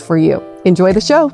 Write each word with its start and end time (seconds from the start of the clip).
for 0.00 0.16
you. 0.16 0.42
Enjoy 0.64 0.92
the 0.92 1.00
show. 1.00 1.30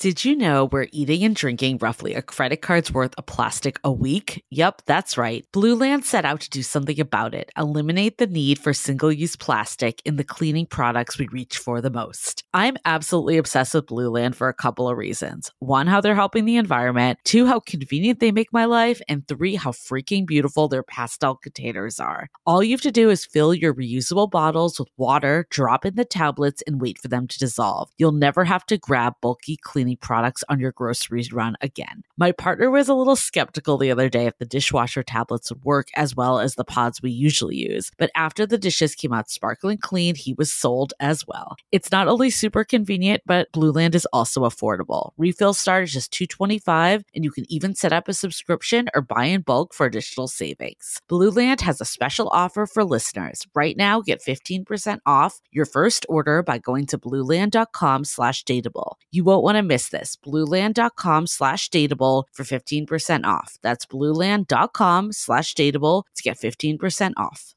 Did 0.00 0.24
you 0.24 0.34
know 0.34 0.64
we're 0.64 0.86
eating 0.92 1.24
and 1.24 1.36
drinking 1.36 1.76
roughly 1.82 2.14
a 2.14 2.22
credit 2.22 2.62
card's 2.62 2.90
worth 2.90 3.12
of 3.18 3.26
plastic 3.26 3.78
a 3.84 3.92
week? 3.92 4.42
Yep, 4.48 4.80
that's 4.86 5.18
right. 5.18 5.44
Blueland 5.52 6.04
set 6.04 6.24
out 6.24 6.40
to 6.40 6.48
do 6.48 6.62
something 6.62 6.98
about 6.98 7.34
it, 7.34 7.52
eliminate 7.54 8.16
the 8.16 8.26
need 8.26 8.58
for 8.58 8.72
single 8.72 9.12
use 9.12 9.36
plastic 9.36 10.00
in 10.06 10.16
the 10.16 10.24
cleaning 10.24 10.64
products 10.64 11.18
we 11.18 11.28
reach 11.28 11.58
for 11.58 11.82
the 11.82 11.90
most. 11.90 12.44
I'm 12.54 12.78
absolutely 12.86 13.36
obsessed 13.36 13.74
with 13.74 13.88
Blueland 13.88 14.36
for 14.36 14.48
a 14.48 14.54
couple 14.54 14.88
of 14.88 14.96
reasons. 14.96 15.50
One, 15.58 15.86
how 15.86 16.00
they're 16.00 16.14
helping 16.14 16.46
the 16.46 16.56
environment. 16.56 17.18
Two, 17.24 17.44
how 17.44 17.60
convenient 17.60 18.20
they 18.20 18.32
make 18.32 18.54
my 18.54 18.64
life. 18.64 19.02
And 19.06 19.28
three, 19.28 19.56
how 19.56 19.72
freaking 19.72 20.26
beautiful 20.26 20.66
their 20.66 20.82
pastel 20.82 21.36
containers 21.36 22.00
are. 22.00 22.30
All 22.46 22.62
you 22.62 22.70
have 22.70 22.80
to 22.80 22.90
do 22.90 23.10
is 23.10 23.26
fill 23.26 23.52
your 23.52 23.74
reusable 23.74 24.30
bottles 24.30 24.78
with 24.78 24.88
water, 24.96 25.46
drop 25.50 25.84
in 25.84 25.96
the 25.96 26.06
tablets, 26.06 26.62
and 26.66 26.80
wait 26.80 26.98
for 26.98 27.08
them 27.08 27.26
to 27.26 27.38
dissolve. 27.38 27.90
You'll 27.98 28.12
never 28.12 28.46
have 28.46 28.64
to 28.64 28.78
grab 28.78 29.12
bulky 29.20 29.58
cleaning 29.62 29.89
products 29.96 30.44
on 30.48 30.60
your 30.60 30.72
groceries 30.72 31.32
run 31.32 31.56
again. 31.60 32.02
My 32.16 32.32
partner 32.32 32.70
was 32.70 32.88
a 32.88 32.94
little 32.94 33.16
skeptical 33.16 33.78
the 33.78 33.90
other 33.90 34.08
day 34.08 34.26
if 34.26 34.38
the 34.38 34.44
dishwasher 34.44 35.02
tablets 35.02 35.50
would 35.50 35.64
work 35.64 35.88
as 35.96 36.14
well 36.14 36.40
as 36.40 36.54
the 36.54 36.64
pods 36.64 37.02
we 37.02 37.10
usually 37.10 37.56
use, 37.56 37.90
but 37.98 38.10
after 38.14 38.46
the 38.46 38.58
dishes 38.58 38.94
came 38.94 39.12
out 39.12 39.30
sparkling 39.30 39.78
clean, 39.78 40.14
he 40.14 40.34
was 40.34 40.52
sold 40.52 40.94
as 41.00 41.26
well. 41.26 41.56
It's 41.72 41.90
not 41.90 42.08
only 42.08 42.30
super 42.30 42.64
convenient, 42.64 43.22
but 43.26 43.50
Blueland 43.52 43.94
is 43.94 44.06
also 44.12 44.42
affordable. 44.42 45.12
Refills 45.16 45.58
start 45.58 45.84
at 45.84 45.88
just 45.88 46.12
$2.25, 46.12 47.04
and 47.14 47.24
you 47.24 47.30
can 47.30 47.44
even 47.48 47.74
set 47.74 47.92
up 47.92 48.08
a 48.08 48.14
subscription 48.14 48.88
or 48.94 49.02
buy 49.02 49.24
in 49.24 49.42
bulk 49.42 49.74
for 49.74 49.86
additional 49.86 50.28
savings. 50.28 51.00
Blueland 51.10 51.60
has 51.62 51.80
a 51.80 51.84
special 51.84 52.28
offer 52.28 52.66
for 52.66 52.84
listeners. 52.84 53.46
Right 53.54 53.76
now, 53.76 54.00
get 54.00 54.22
15% 54.22 54.98
off 55.06 55.40
your 55.50 55.64
first 55.64 56.06
order 56.08 56.42
by 56.42 56.58
going 56.58 56.86
to 56.86 56.98
blueland.com 56.98 58.04
slash 58.04 58.44
dateable. 58.44 58.94
You 59.10 59.24
won't 59.24 59.42
want 59.42 59.56
to 59.56 59.62
miss 59.62 59.79
this. 59.88 60.16
Blueland.com 60.16 61.26
slash 61.26 61.68
dateable 61.70 62.24
for 62.32 62.44
15% 62.44 63.24
off. 63.24 63.58
That's 63.62 63.86
blueland.com 63.86 65.12
slash 65.12 65.54
dateable 65.54 66.02
to 66.14 66.22
get 66.22 66.38
15% 66.38 67.12
off. 67.16 67.54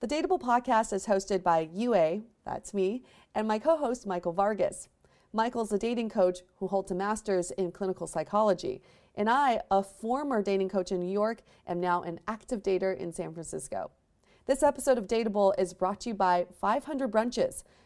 The 0.00 0.08
Dateable 0.08 0.40
podcast 0.40 0.92
is 0.92 1.06
hosted 1.06 1.44
by 1.44 1.68
Yue, 1.72 2.24
that's 2.44 2.74
me, 2.74 3.04
and 3.36 3.46
my 3.46 3.60
co 3.60 3.76
host, 3.76 4.04
Michael 4.04 4.32
Vargas. 4.32 4.88
Michael's 5.32 5.72
a 5.72 5.78
dating 5.78 6.10
coach 6.10 6.40
who 6.56 6.66
holds 6.66 6.90
a 6.90 6.94
master's 6.94 7.52
in 7.52 7.70
clinical 7.70 8.08
psychology, 8.08 8.82
and 9.14 9.30
I, 9.30 9.60
a 9.70 9.82
former 9.82 10.42
dating 10.42 10.70
coach 10.70 10.90
in 10.90 10.98
New 10.98 11.12
York, 11.12 11.42
am 11.68 11.80
now 11.80 12.02
an 12.02 12.18
active 12.26 12.62
dater 12.62 12.96
in 12.96 13.12
San 13.12 13.32
Francisco. 13.32 13.92
This 14.46 14.64
episode 14.64 14.98
of 14.98 15.06
Dateable 15.06 15.54
is 15.56 15.72
brought 15.72 16.00
to 16.00 16.08
you 16.08 16.14
by 16.16 16.46
500 16.60 17.10
Brunches. 17.10 17.62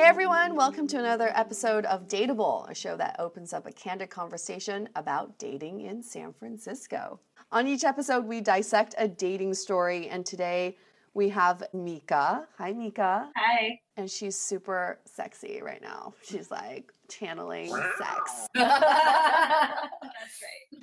Hey 0.00 0.06
everyone, 0.06 0.56
welcome 0.56 0.86
to 0.86 0.98
another 0.98 1.30
episode 1.34 1.84
of 1.84 2.08
Dateable, 2.08 2.66
a 2.70 2.74
show 2.74 2.96
that 2.96 3.16
opens 3.18 3.52
up 3.52 3.66
a 3.66 3.70
candid 3.70 4.08
conversation 4.08 4.88
about 4.96 5.38
dating 5.38 5.82
in 5.82 6.02
San 6.02 6.32
Francisco. 6.32 7.20
On 7.52 7.68
each 7.68 7.84
episode, 7.84 8.24
we 8.24 8.40
dissect 8.40 8.94
a 8.96 9.06
dating 9.06 9.52
story, 9.52 10.08
and 10.08 10.24
today 10.24 10.78
we 11.12 11.28
have 11.28 11.64
Mika. 11.74 12.46
Hi, 12.56 12.72
Mika. 12.72 13.28
Hi. 13.36 13.78
And 13.98 14.10
she's 14.10 14.38
super 14.38 15.00
sexy 15.04 15.60
right 15.60 15.82
now. 15.82 16.14
She's 16.22 16.50
like 16.50 16.94
channeling 17.10 17.68
sex. 17.98 18.48
That's 18.54 18.80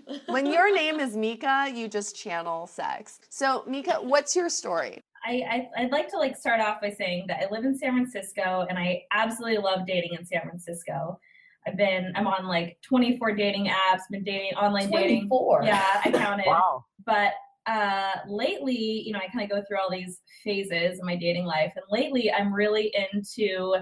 right. 0.08 0.22
when 0.28 0.46
your 0.46 0.72
name 0.72 1.00
is 1.00 1.18
Mika, 1.18 1.72
you 1.74 1.88
just 1.88 2.16
channel 2.16 2.68
sex. 2.68 3.20
So, 3.30 3.64
Mika, 3.66 3.94
what's 3.94 4.36
your 4.36 4.50
story? 4.50 5.02
I, 5.26 5.68
I 5.78 5.84
would 5.84 5.92
like 5.92 6.10
to 6.10 6.18
like 6.18 6.38
start 6.38 6.62
off 6.62 6.82
by 6.82 6.90
saying 6.90 7.26
that 7.28 7.44
I 7.44 7.54
live 7.54 7.66
in 7.66 7.78
San 7.78 7.94
Francisco 7.94 8.66
and 8.70 8.78
I 8.78 9.04
absolutely 9.12 9.58
love 9.58 9.86
dating 9.86 10.14
in 10.18 10.26
San 10.26 10.42
Francisco. 10.42 11.20
I've 11.68 11.76
been 11.76 12.14
I'm 12.16 12.28
on 12.28 12.48
like 12.48 12.78
24 12.84 13.36
dating 13.36 13.66
apps, 13.66 14.02
been 14.10 14.24
dating 14.24 14.54
online 14.54 14.88
24. 14.88 15.62
dating. 15.62 15.68
Yeah, 15.68 16.02
I 16.06 16.12
counted. 16.12 16.46
Wow. 16.48 16.86
But 17.06 17.34
uh, 17.66 18.20
lately, 18.28 19.04
you 19.06 19.12
know, 19.12 19.20
I 19.20 19.28
kind 19.28 19.44
of 19.44 19.50
go 19.50 19.62
through 19.68 19.80
all 19.80 19.92
these 19.92 20.22
phases 20.44 21.00
in 21.00 21.06
my 21.06 21.18
dating 21.18 21.46
life, 21.46 21.74
and 21.76 21.84
lately 21.90 22.32
I'm 22.32 22.54
really 22.54 22.94
into 23.14 23.76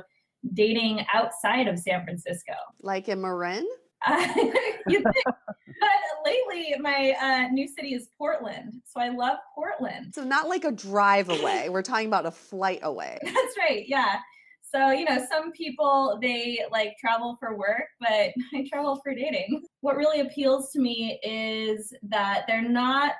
dating 0.53 1.05
outside 1.13 1.67
of 1.67 1.77
San 1.77 2.03
Francisco. 2.03 2.53
Like 2.81 3.07
in 3.09 3.21
Marin? 3.21 3.67
Uh, 4.05 4.27
you 4.87 5.01
think, 5.01 5.35
but 5.79 5.89
lately, 6.25 6.75
my 6.79 7.15
uh, 7.21 7.51
new 7.51 7.67
city 7.67 7.93
is 7.93 8.09
Portland, 8.17 8.81
so 8.85 8.99
I 8.99 9.09
love 9.09 9.37
Portland. 9.53 10.13
So, 10.13 10.23
not 10.23 10.47
like 10.49 10.63
a 10.63 10.71
drive 10.71 11.29
away. 11.29 11.69
We're 11.69 11.81
talking 11.81 12.07
about 12.07 12.25
a 12.25 12.31
flight 12.31 12.79
away. 12.83 13.17
That's 13.23 13.57
right. 13.57 13.85
Yeah. 13.87 14.19
So, 14.61 14.91
you 14.91 15.05
know, 15.05 15.25
some 15.31 15.51
people 15.51 16.17
they 16.21 16.61
like 16.71 16.97
travel 16.99 17.37
for 17.39 17.55
work, 17.55 17.85
but 17.99 18.09
I 18.53 18.67
travel 18.67 18.99
for 19.03 19.13
dating. 19.13 19.63
What 19.81 19.95
really 19.95 20.21
appeals 20.21 20.71
to 20.71 20.79
me 20.79 21.19
is 21.23 21.93
that 22.03 22.43
they're 22.47 22.67
not 22.67 23.13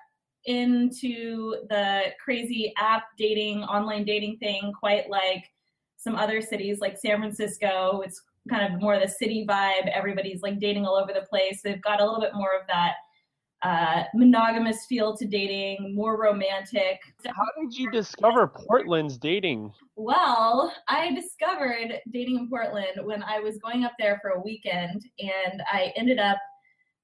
into 0.45 1.55
the 1.69 2.13
crazy 2.23 2.73
app 2.77 3.05
dating, 3.17 3.63
online 3.63 4.05
dating 4.05 4.37
thing 4.37 4.71
quite 4.77 5.09
like 5.09 5.43
some 5.97 6.15
other 6.15 6.41
cities 6.41 6.79
like 6.79 6.97
San 6.97 7.19
Francisco. 7.19 8.01
It's 8.05 8.21
kind 8.49 8.73
of 8.73 8.81
more 8.81 8.95
of 8.95 9.01
the 9.01 9.07
city 9.07 9.45
vibe. 9.47 9.89
Everybody's 9.91 10.41
like 10.41 10.59
dating 10.59 10.85
all 10.85 10.95
over 10.95 11.13
the 11.13 11.25
place. 11.27 11.61
They've 11.63 11.81
got 11.81 12.01
a 12.01 12.05
little 12.05 12.21
bit 12.21 12.33
more 12.33 12.55
of 12.59 12.67
that 12.67 12.95
uh, 13.63 14.03
monogamous 14.13 14.85
feel 14.85 15.17
to 15.17 15.25
dating, 15.25 15.95
more 15.95 16.19
romantic. 16.19 16.99
How 17.25 17.47
did 17.59 17.75
you 17.75 17.89
discover 17.89 18.47
Portland's 18.47 19.17
dating? 19.17 19.73
Well, 19.95 20.71
I 20.87 21.13
discovered 21.15 21.99
dating 22.11 22.37
in 22.37 22.49
Portland 22.49 23.03
when 23.03 23.23
I 23.23 23.39
was 23.39 23.57
going 23.57 23.83
up 23.83 23.93
there 23.97 24.19
for 24.21 24.31
a 24.31 24.41
weekend, 24.41 25.03
and 25.19 25.63
I 25.71 25.91
ended 25.95 26.19
up 26.19 26.37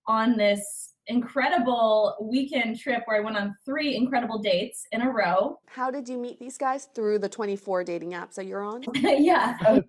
on 0.08 0.38
this 0.38 0.91
incredible 1.12 2.16
weekend 2.22 2.80
trip 2.80 3.04
where 3.06 3.18
I 3.18 3.20
went 3.20 3.38
on 3.38 3.56
three 3.66 3.96
incredible 3.96 4.40
dates 4.40 4.88
in 4.94 5.02
a 5.02 5.12
row. 5.12 5.60
How 5.68 5.92
did 5.92 6.08
you 6.08 6.18
meet 6.18 6.40
these 6.40 6.58
guys? 6.58 6.88
Through 6.96 7.20
the 7.20 7.30
24 7.30 7.84
dating 7.84 8.12
apps 8.12 8.36
that 8.36 8.46
you're 8.46 8.64
on? 8.64 8.84
yeah. 8.96 9.58
I 9.62 9.82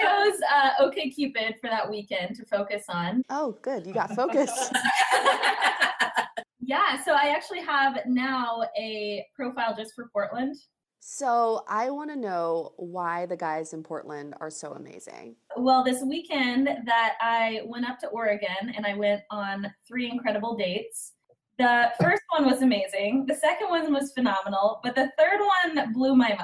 chose 0.00 0.40
uh, 0.50 0.70
OKCupid 0.80 1.58
for 1.60 1.68
that 1.68 1.88
weekend 1.88 2.36
to 2.36 2.44
focus 2.46 2.84
on. 2.88 3.22
Oh, 3.30 3.58
good. 3.62 3.86
You 3.86 3.92
got 3.92 4.14
focus. 4.14 4.50
yeah. 6.60 7.02
So 7.04 7.12
I 7.12 7.32
actually 7.34 7.62
have 7.62 7.98
now 8.06 8.62
a 8.78 9.26
profile 9.34 9.74
just 9.76 9.94
for 9.94 10.08
Portland. 10.12 10.54
So 11.00 11.64
I 11.66 11.88
want 11.88 12.10
to 12.10 12.16
know 12.16 12.74
why 12.76 13.24
the 13.24 13.36
guys 13.36 13.72
in 13.72 13.82
Portland 13.82 14.34
are 14.38 14.50
so 14.50 14.72
amazing. 14.72 15.34
Well, 15.56 15.82
this 15.82 16.02
weekend 16.02 16.68
that 16.84 17.14
I 17.22 17.62
went 17.64 17.88
up 17.88 17.98
to 18.00 18.08
Oregon 18.08 18.72
and 18.76 18.84
I 18.84 18.94
went 18.94 19.22
on 19.30 19.72
three 19.88 20.10
incredible 20.10 20.56
dates. 20.56 21.12
The 21.58 21.90
first 22.00 22.22
one 22.36 22.46
was 22.46 22.60
amazing. 22.60 23.24
The 23.26 23.34
second 23.34 23.70
one 23.70 23.92
was 23.92 24.12
phenomenal, 24.12 24.80
but 24.82 24.94
the 24.94 25.10
third 25.18 25.40
one 25.74 25.92
blew 25.92 26.14
my 26.14 26.38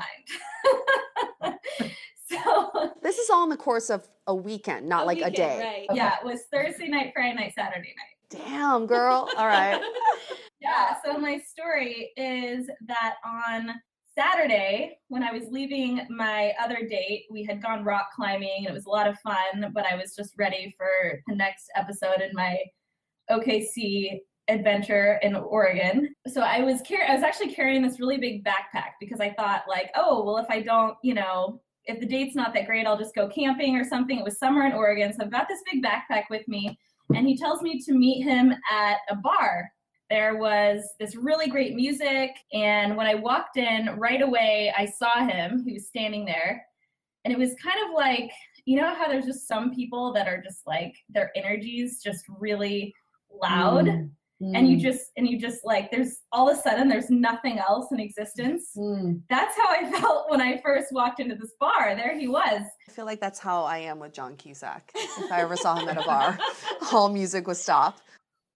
mind. 1.45 1.59
so 2.27 2.93
This 3.03 3.19
is 3.19 3.29
all 3.29 3.45
in 3.45 3.51
the 3.51 3.57
course 3.59 3.91
of 3.91 4.09
a 4.27 4.35
weekend, 4.35 4.89
not 4.89 5.07
like 5.07 5.21
a 5.21 5.31
day. 5.31 5.59
Right. 5.59 5.87
Okay. 5.91 5.97
yeah, 5.97 6.17
it 6.19 6.25
was 6.25 6.41
Thursday 6.51 6.89
night, 6.89 7.13
Friday 7.15 7.35
night, 7.35 7.53
Saturday 7.55 7.95
night. 7.95 8.45
Damn, 8.47 8.87
girl. 8.87 9.29
All 9.37 9.47
right. 9.47 9.81
Yeah, 10.59 10.97
so 11.05 11.19
my 11.19 11.39
story 11.39 12.11
is 12.17 12.69
that 12.89 13.17
on 13.25 13.75
Saturday, 14.19 14.99
when 15.09 15.23
I 15.23 15.31
was 15.31 15.45
leaving 15.51 16.07
my 16.09 16.55
other 16.59 16.87
date, 16.89 17.27
we 17.31 17.45
had 17.45 17.63
gone 17.63 17.85
rock 17.85 18.09
climbing 18.15 18.61
and 18.61 18.69
it 18.69 18.73
was 18.73 18.87
a 18.87 18.91
lot 18.91 19.07
of 19.07 19.19
fun, 19.21 19.71
but 19.75 19.85
I 19.85 19.95
was 19.95 20.15
just 20.17 20.33
ready 20.39 20.75
for 20.79 21.21
the 21.27 21.35
next 21.35 21.67
episode 21.77 22.23
in 22.23 22.31
my 22.33 22.57
OKC 23.31 24.21
adventure 24.49 25.19
in 25.23 25.37
Oregon. 25.37 26.15
So 26.29 26.41
I 26.41 26.61
was 26.61 26.81
car- 26.89 27.07
I 27.07 27.15
was 27.15 27.25
actually 27.25 27.53
carrying 27.53 27.83
this 27.83 28.01
really 28.01 28.17
big 28.17 28.43
backpack 28.43 28.93
because 29.01 29.21
I 29.21 29.35
thought 29.35 29.65
like, 29.69 29.91
oh, 29.95 30.25
well 30.25 30.39
if 30.39 30.47
I 30.49 30.63
don't, 30.63 30.97
you 31.03 31.13
know, 31.13 31.61
if 31.85 32.01
the 32.01 32.07
date's 32.07 32.35
not 32.35 32.55
that 32.55 32.67
great, 32.67 32.87
I'll 32.87 32.99
just 32.99 33.15
go 33.15 33.29
camping 33.29 33.77
or 33.77 33.85
something. 33.85 34.19
It 34.19 34.25
was 34.25 34.39
summer 34.39 34.65
in 34.65 34.73
Oregon, 34.73 35.13
so 35.13 35.25
I've 35.25 35.31
got 35.31 35.47
this 35.47 35.61
big 35.71 35.85
backpack 35.85 36.25
with 36.31 36.47
me 36.49 36.79
and 37.15 37.27
he 37.27 37.37
tells 37.37 37.61
me 37.61 37.81
to 37.81 37.93
meet 37.93 38.23
him 38.23 38.55
at 38.73 38.97
a 39.11 39.17
bar 39.17 39.71
there 40.11 40.37
was 40.37 40.83
this 41.01 41.17
really 41.17 41.49
great 41.49 41.75
music 41.75 42.31
and 42.53 42.97
when 42.97 43.07
i 43.07 43.15
walked 43.15 43.57
in 43.57 43.89
right 43.99 44.23
away 44.23 44.73
i 44.79 44.87
saw 44.87 45.27
him 45.27 45.63
he 45.67 45.73
was 45.75 45.87
standing 45.89 46.25
there 46.25 46.65
and 47.25 47.33
it 47.33 47.39
was 47.39 47.55
kind 47.63 47.79
of 47.89 47.95
like 47.95 48.31
you 48.65 48.81
know 48.81 48.95
how 48.95 49.09
there's 49.09 49.27
just 49.27 49.49
some 49.49 49.75
people 49.75 50.13
that 50.13 50.29
are 50.29 50.41
just 50.43 50.67
like 50.67 50.95
their 51.09 51.31
energies 51.37 52.01
just 52.03 52.25
really 52.39 52.95
loud 53.43 53.89
and 54.55 54.69
you 54.69 54.77
just 54.77 55.13
and 55.17 55.27
you 55.27 55.41
just 55.41 55.65
like 55.65 55.91
there's 55.91 56.19
all 56.31 56.49
of 56.51 56.59
a 56.59 56.61
sudden 56.61 56.89
there's 56.89 57.09
nothing 57.09 57.59
else 57.59 57.87
in 57.91 57.99
existence 57.99 58.73
Mm. 58.77 59.23
that's 59.31 59.57
how 59.57 59.69
i 59.69 59.91
felt 60.01 60.31
when 60.31 60.43
i 60.43 60.61
first 60.63 60.93
walked 60.93 61.21
into 61.21 61.35
this 61.37 61.53
bar 61.59 61.95
there 61.97 62.19
he 62.19 62.29
was 62.29 62.61
I 62.89 62.93
feel 62.93 63.07
like 63.07 63.21
that's 63.21 63.39
how 63.39 63.65
I 63.65 63.79
am 63.79 63.99
with 63.99 64.13
John 64.15 64.37
Cusack. 64.37 64.91
If 64.95 65.31
I 65.33 65.41
ever 65.41 65.57
saw 65.57 65.75
him 65.75 65.89
at 65.89 65.99
a 65.99 66.03
bar, 66.07 66.39
all 66.93 67.09
music 67.11 67.47
would 67.47 67.57
stop. 67.59 67.99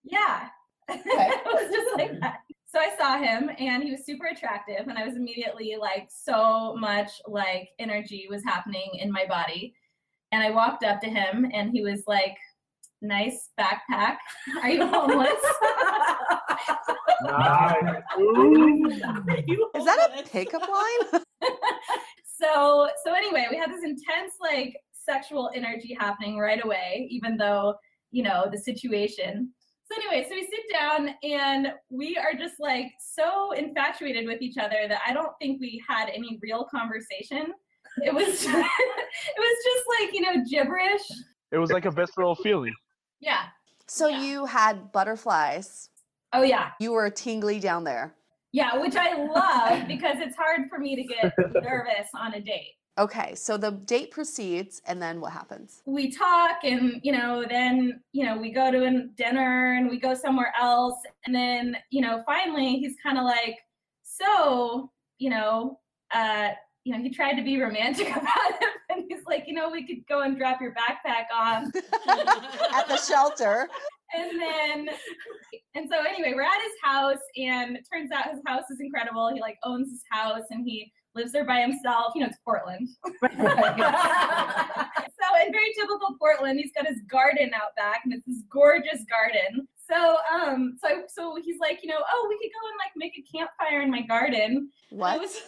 Yeah. 0.04 0.48
it 1.06 1.46
was 1.46 1.70
just 1.70 1.96
like 1.96 2.20
that. 2.20 2.40
So 2.66 2.78
I 2.78 2.90
saw 2.96 3.18
him 3.18 3.50
and 3.58 3.82
he 3.82 3.90
was 3.90 4.06
super 4.06 4.26
attractive 4.26 4.86
and 4.86 4.96
I 4.96 5.04
was 5.04 5.16
immediately 5.16 5.76
like 5.80 6.08
so 6.08 6.76
much 6.76 7.10
like 7.26 7.70
energy 7.78 8.26
was 8.30 8.44
happening 8.44 8.90
in 8.94 9.10
my 9.10 9.26
body. 9.26 9.74
And 10.32 10.42
I 10.42 10.50
walked 10.50 10.84
up 10.84 11.00
to 11.00 11.10
him 11.10 11.50
and 11.52 11.70
he 11.70 11.82
was 11.82 12.04
like, 12.06 12.36
Nice 13.02 13.48
backpack. 13.58 14.18
Are 14.62 14.68
you 14.68 14.86
homeless? 14.86 15.40
Nice. 17.22 18.02
Ooh. 18.18 18.86
Is 18.86 19.84
that 19.84 20.10
a 20.18 20.22
pickup 20.22 20.62
line? 20.68 21.22
so 22.24 22.88
so 23.04 23.14
anyway, 23.14 23.46
we 23.50 23.56
had 23.56 23.70
this 23.70 23.84
intense 23.84 24.34
like 24.40 24.76
sexual 24.92 25.50
energy 25.54 25.96
happening 25.98 26.38
right 26.38 26.64
away, 26.64 27.08
even 27.10 27.36
though, 27.36 27.74
you 28.10 28.22
know, 28.22 28.48
the 28.50 28.58
situation. 28.58 29.52
So 29.90 29.96
anyway, 29.96 30.26
so 30.28 30.34
we 30.34 30.42
sit 30.42 30.72
down 30.72 31.10
and 31.24 31.72
we 31.90 32.16
are 32.16 32.32
just 32.38 32.60
like 32.60 32.92
so 33.00 33.52
infatuated 33.52 34.26
with 34.26 34.40
each 34.40 34.56
other 34.56 34.86
that 34.88 35.00
I 35.06 35.12
don't 35.12 35.32
think 35.40 35.60
we 35.60 35.82
had 35.88 36.08
any 36.10 36.38
real 36.42 36.64
conversation. 36.70 37.52
It 38.04 38.14
was 38.14 38.26
just, 38.26 38.46
it 38.46 39.38
was 39.38 39.56
just 39.64 39.84
like, 40.00 40.14
you 40.14 40.20
know, 40.20 40.44
gibberish. 40.48 41.02
It 41.50 41.58
was 41.58 41.72
like 41.72 41.86
a 41.86 41.90
visceral 41.90 42.36
feeling. 42.36 42.74
Yeah. 43.20 43.46
So 43.88 44.06
Yeah. 44.06 44.22
you 44.22 44.46
had 44.46 44.92
butterflies. 44.92 45.88
Oh 46.32 46.42
yeah. 46.42 46.70
You 46.78 46.92
were 46.92 47.10
tingly 47.10 47.58
down 47.58 47.82
there. 47.82 48.14
Yeah, 48.52 48.78
which 48.78 48.94
I 48.96 49.14
love 49.24 49.88
because 49.88 50.18
it's 50.18 50.36
hard 50.36 50.68
for 50.68 50.78
me 50.78 50.94
to 50.94 51.02
get 51.02 51.32
nervous 51.62 52.08
on 52.14 52.34
a 52.34 52.40
date. 52.40 52.74
Okay, 52.98 53.34
so 53.34 53.56
the 53.56 53.70
date 53.70 54.10
proceeds, 54.10 54.82
and 54.86 55.00
then 55.00 55.20
what 55.20 55.32
happens? 55.32 55.82
we 55.86 56.10
talk 56.10 56.58
and 56.64 57.00
you 57.02 57.12
know 57.12 57.44
then 57.48 58.00
you 58.12 58.24
know 58.24 58.36
we 58.36 58.52
go 58.52 58.70
to 58.70 58.84
a 58.84 59.02
dinner 59.16 59.74
and 59.74 59.88
we 59.88 59.98
go 59.98 60.14
somewhere 60.14 60.52
else 60.60 60.96
and 61.24 61.34
then 61.34 61.76
you 61.90 62.00
know 62.00 62.22
finally 62.26 62.76
he's 62.78 62.94
kind 63.02 63.16
of 63.18 63.24
like 63.24 63.56
so 64.02 64.90
you 65.18 65.30
know 65.30 65.78
uh 66.12 66.48
you 66.84 66.92
know 66.94 67.02
he 67.02 67.10
tried 67.10 67.34
to 67.34 67.42
be 67.42 67.60
romantic 67.60 68.08
about 68.16 68.50
it 68.60 68.68
and 68.90 69.04
he's 69.08 69.24
like 69.26 69.44
you 69.46 69.54
know 69.54 69.70
we 69.70 69.86
could 69.86 70.04
go 70.08 70.20
and 70.22 70.36
drop 70.38 70.60
your 70.60 70.72
backpack 70.72 71.24
off 71.34 71.64
At 72.74 72.88
the 72.88 72.96
shelter. 72.96 73.68
and 74.14 74.40
then 74.40 74.88
and 75.74 75.88
so 75.90 75.98
anyway 76.00 76.32
we're 76.34 76.42
at 76.42 76.62
his 76.62 76.72
house 76.82 77.22
and 77.36 77.76
it 77.76 77.86
turns 77.92 78.10
out 78.12 78.30
his 78.30 78.40
house 78.46 78.64
is 78.70 78.80
incredible 78.80 79.30
he 79.32 79.40
like 79.40 79.58
owns 79.64 79.90
his 79.90 80.02
house 80.10 80.44
and 80.50 80.64
he 80.66 80.92
lives 81.14 81.32
there 81.32 81.44
by 81.44 81.60
himself 81.60 82.12
you 82.14 82.20
know 82.22 82.28
it's 82.28 82.38
portland. 82.44 82.88
So 85.20 85.46
in 85.46 85.52
very 85.52 85.70
typical 85.76 86.16
portland 86.18 86.58
he's 86.58 86.72
got 86.74 86.86
his 86.86 87.00
garden 87.10 87.50
out 87.54 87.76
back 87.76 88.00
and 88.04 88.12
it's 88.14 88.24
this 88.26 88.42
gorgeous 88.50 89.04
garden. 89.04 89.68
So 89.90 90.16
um 90.32 90.76
so 90.82 91.02
so 91.08 91.36
he's 91.42 91.58
like 91.60 91.80
you 91.82 91.90
know 91.90 91.98
oh 92.12 92.26
we 92.28 92.36
could 92.38 92.50
go 92.52 92.68
and 92.68 92.78
like 92.78 92.92
make 92.96 93.12
a 93.18 93.24
campfire 93.36 93.82
in 93.82 93.90
my 93.90 94.02
garden. 94.02 94.70
What? 94.90 95.30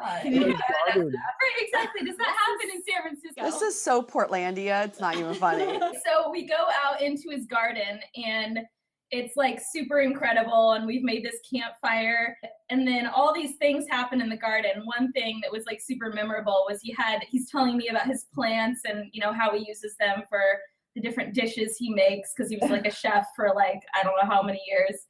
Right, 0.00 0.24
In 0.26 0.34
exactly. 0.34 2.04
Does 2.04 2.16
that 2.16 2.26
happen 2.26 2.70
in 2.72 2.82
san 2.84 3.02
francisco? 3.02 3.42
This 3.42 3.62
is 3.62 3.80
so 3.80 4.00
Portlandia. 4.00 4.84
It's 4.84 5.00
not 5.00 5.16
even 5.16 5.34
funny. 5.34 5.78
so 6.06 6.30
we 6.30 6.46
go 6.46 6.66
out 6.84 7.02
into 7.02 7.30
his 7.30 7.46
garden 7.46 7.98
and 8.16 8.60
it's 9.10 9.36
like 9.36 9.60
super 9.72 10.00
incredible 10.00 10.72
and 10.72 10.86
we've 10.86 11.02
made 11.02 11.24
this 11.24 11.38
campfire. 11.48 12.36
And 12.70 12.86
then 12.86 13.06
all 13.06 13.32
these 13.32 13.56
things 13.56 13.86
happen 13.88 14.20
in 14.20 14.28
the 14.28 14.36
garden. 14.36 14.84
One 14.84 15.12
thing 15.12 15.40
that 15.42 15.52
was 15.52 15.64
like 15.66 15.80
super 15.80 16.10
memorable 16.10 16.64
was 16.68 16.80
he 16.80 16.92
had 16.98 17.20
he's 17.28 17.50
telling 17.50 17.76
me 17.76 17.88
about 17.88 18.06
his 18.06 18.26
plants 18.34 18.82
and 18.84 19.08
you 19.12 19.20
know 19.20 19.32
how 19.32 19.52
he 19.56 19.66
uses 19.66 19.94
them 19.98 20.22
for 20.28 20.42
the 20.94 21.00
different 21.00 21.34
dishes 21.34 21.76
he 21.76 21.92
makes 21.92 22.32
because 22.34 22.50
he 22.50 22.58
was 22.60 22.70
like 22.70 22.86
a 22.86 22.90
chef 22.94 23.26
for 23.34 23.52
like 23.54 23.80
i 23.94 24.02
don't 24.04 24.16
know 24.22 24.28
how 24.28 24.42
many 24.42 24.60
years. 24.66 25.06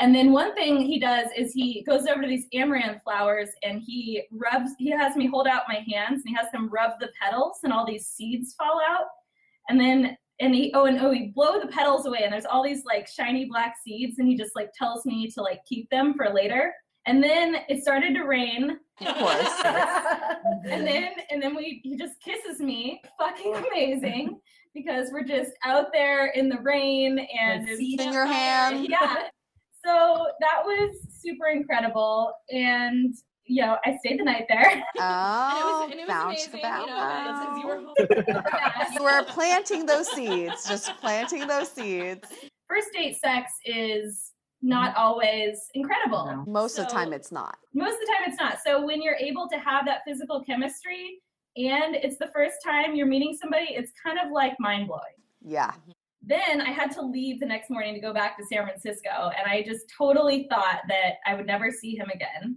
And 0.00 0.12
then 0.12 0.32
one 0.32 0.54
thing 0.54 0.80
he 0.80 0.98
does 0.98 1.28
is 1.36 1.52
he 1.52 1.84
goes 1.84 2.06
over 2.06 2.22
to 2.22 2.26
these 2.26 2.48
amaranth 2.52 3.02
flowers 3.04 3.50
and 3.62 3.80
he 3.80 4.24
rubs 4.32 4.72
he 4.78 4.90
has 4.90 5.14
me 5.14 5.28
hold 5.28 5.46
out 5.46 5.62
my 5.68 5.84
hands 5.88 6.22
and 6.22 6.28
he 6.28 6.34
has 6.34 6.50
them 6.52 6.68
rub 6.72 6.98
the 6.98 7.10
petals 7.20 7.58
and 7.62 7.72
all 7.72 7.86
these 7.86 8.08
seeds 8.08 8.54
fall 8.54 8.80
out. 8.88 9.06
And 9.68 9.78
then 9.78 10.16
and 10.40 10.54
he 10.54 10.72
oh 10.74 10.86
and 10.86 10.98
oh 11.00 11.12
he 11.12 11.28
blow 11.28 11.60
the 11.60 11.68
petals 11.68 12.06
away 12.06 12.20
and 12.24 12.32
there's 12.32 12.44
all 12.46 12.62
these 12.62 12.84
like 12.84 13.06
shiny 13.08 13.44
black 13.44 13.74
seeds 13.84 14.18
and 14.18 14.26
he 14.28 14.36
just 14.36 14.56
like 14.56 14.70
tells 14.76 15.04
me 15.06 15.30
to 15.30 15.42
like 15.42 15.60
keep 15.68 15.88
them 15.90 16.14
for 16.14 16.30
later. 16.30 16.72
And 17.06 17.22
then 17.22 17.56
it 17.68 17.82
started 17.82 18.14
to 18.14 18.22
rain. 18.22 18.78
Of 19.04 19.14
course. 19.16 19.62
and 19.64 20.86
then 20.86 21.10
and 21.30 21.42
then 21.42 21.54
we 21.54 21.80
he 21.84 21.96
just 21.96 22.20
kisses 22.20 22.60
me. 22.60 23.00
Fucking 23.18 23.54
amazing. 23.54 24.40
Because 24.74 25.10
we're 25.12 25.22
just 25.24 25.52
out 25.64 25.92
there 25.92 26.28
in 26.28 26.48
the 26.48 26.58
rain 26.62 27.18
and 27.38 27.62
With 27.68 27.78
it's- 27.80 28.06
In 28.06 28.12
your 28.12 28.26
hand. 28.26 28.86
yeah. 28.88 29.28
So 29.86 30.26
that 30.40 30.62
was 30.64 30.96
super 31.20 31.46
incredible. 31.48 32.32
And 32.50 33.14
you 33.46 33.62
know 33.62 33.76
i 33.84 33.96
stayed 33.98 34.18
the 34.20 34.24
night 34.24 34.46
there 34.48 34.82
Oh, 34.98 35.88
and 35.90 35.92
it 35.92 35.96
was, 35.96 36.00
and 36.00 36.00
it 36.00 36.08
bounce 36.08 36.46
amazing, 36.46 36.60
you 36.60 36.62
bounce. 36.62 37.58
you 37.60 37.66
were 37.66 37.76
home. 37.76 37.94
You 38.94 39.02
were 39.02 39.22
planting 39.24 39.86
those 39.86 40.08
seeds, 40.12 40.66
just 40.68 40.96
planting 40.98 41.46
those 41.46 41.68
seeds. 41.70 42.26
first 42.68 42.88
date 42.92 43.16
sex 43.20 43.52
is 43.64 44.32
not 44.62 44.96
always 44.96 45.58
incredible 45.74 46.42
Most 46.46 46.78
of 46.78 46.86
the 46.86 46.92
time, 46.92 47.12
it's 47.12 47.30
not. 47.30 47.56
most 47.74 47.94
of 47.94 48.00
the 48.00 48.06
time 48.06 48.32
it's 48.32 48.40
not 48.40 48.58
so 48.64 48.84
when 48.84 49.02
you're 49.02 49.16
able 49.16 49.46
to 49.48 49.58
have 49.58 49.84
that 49.86 50.00
physical 50.06 50.42
chemistry 50.42 51.20
and 51.56 51.94
it's 51.96 52.16
the 52.18 52.28
first 52.34 52.56
time 52.64 52.94
you're 52.96 53.06
meeting 53.06 53.36
somebody 53.40 53.66
it's 53.70 53.92
kind 54.02 54.18
of 54.18 54.32
like 54.32 54.54
mind-blowing 54.58 55.02
Yeah. 55.42 55.72
then 56.22 56.62
I 56.62 56.70
had 56.70 56.90
to 56.92 57.02
leave 57.02 57.40
the 57.40 57.46
next 57.46 57.68
morning 57.70 57.92
to 57.94 58.00
go 58.00 58.14
back 58.14 58.38
to 58.38 58.44
San 58.46 58.64
Francisco, 58.64 59.30
and 59.38 59.46
I 59.46 59.62
just 59.62 59.84
totally 59.96 60.46
thought 60.50 60.80
that 60.88 61.16
I 61.26 61.34
would 61.34 61.46
never 61.46 61.70
see 61.70 61.94
him 61.96 62.08
again. 62.14 62.56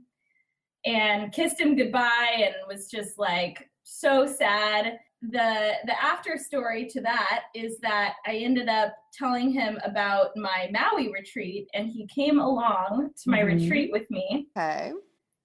And 0.86 1.31
kissed 1.34 1.60
him 1.60 1.75
goodbye, 1.75 2.43
and 2.46 2.55
was 2.67 2.89
just 2.89 3.17
like 3.17 3.69
so 3.84 4.25
sad. 4.25 5.00
the 5.24 5.74
The 5.86 6.00
after 6.03 6.38
story 6.38 6.86
to 6.89 7.01
that 7.01 7.46
is 7.55 7.79
that 7.79 8.15
I 8.27 8.36
ended 8.36 8.69
up 8.69 8.93
telling 9.13 9.50
him 9.51 9.79
about 9.84 10.38
my 10.38 10.69
Maui 10.72 11.12
retreat, 11.12 11.67
and 11.74 11.88
he 11.89 12.05
came 12.07 12.39
along 12.39 13.10
to 13.24 13.29
my 13.31 13.39
Mhm. 13.39 13.46
retreat 13.62 13.91
with 13.91 14.10
me, 14.12 14.48
Okay. 14.55 14.93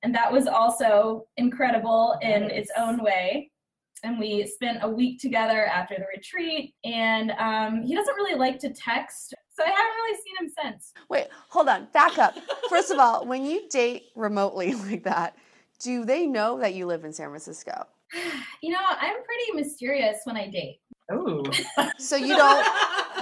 and 0.03 0.15
that 0.15 0.31
was 0.31 0.47
also 0.47 1.27
incredible 1.39 2.19
in 2.21 2.51
its 2.51 2.71
own 2.77 3.03
way 3.03 3.51
and 4.05 4.19
we 4.19 4.45
spent 4.47 4.83
a 4.83 4.89
week 4.89 5.21
together 5.21 5.65
after 5.67 5.95
the 5.95 6.05
retreat 6.15 6.75
and 6.85 7.31
um, 7.39 7.83
he 7.83 7.95
doesn't 7.95 8.17
really 8.17 8.35
like 8.35 8.59
to 8.59 8.69
text 8.75 9.33
so 9.55 9.63
i 9.65 9.69
haven't 9.69 9.97
really 9.97 10.19
seen 10.25 10.37
him 10.47 10.53
since 10.63 10.93
Wait, 11.09 11.27
hold 11.49 11.69
on. 11.69 11.87
Back 11.93 12.19
up. 12.19 12.35
First 12.69 12.91
of 12.91 12.99
all, 12.99 13.27
when 13.27 13.45
you 13.45 13.69
date 13.69 14.05
remotely 14.17 14.75
like 14.87 15.05
that, 15.05 15.37
do 15.81 16.05
they 16.05 16.27
know 16.27 16.59
that 16.61 16.75
you 16.75 16.87
live 16.87 17.05
in 17.05 17.13
San 17.13 17.29
Francisco? 17.29 17.87
you 18.63 18.71
know 18.71 18.79
i'm 18.91 19.15
pretty 19.25 19.53
mysterious 19.55 20.19
when 20.25 20.37
i 20.37 20.47
date 20.47 20.81
Oh. 21.11 21.43
So 21.99 22.17
you 22.17 22.37
don't, 22.37 22.67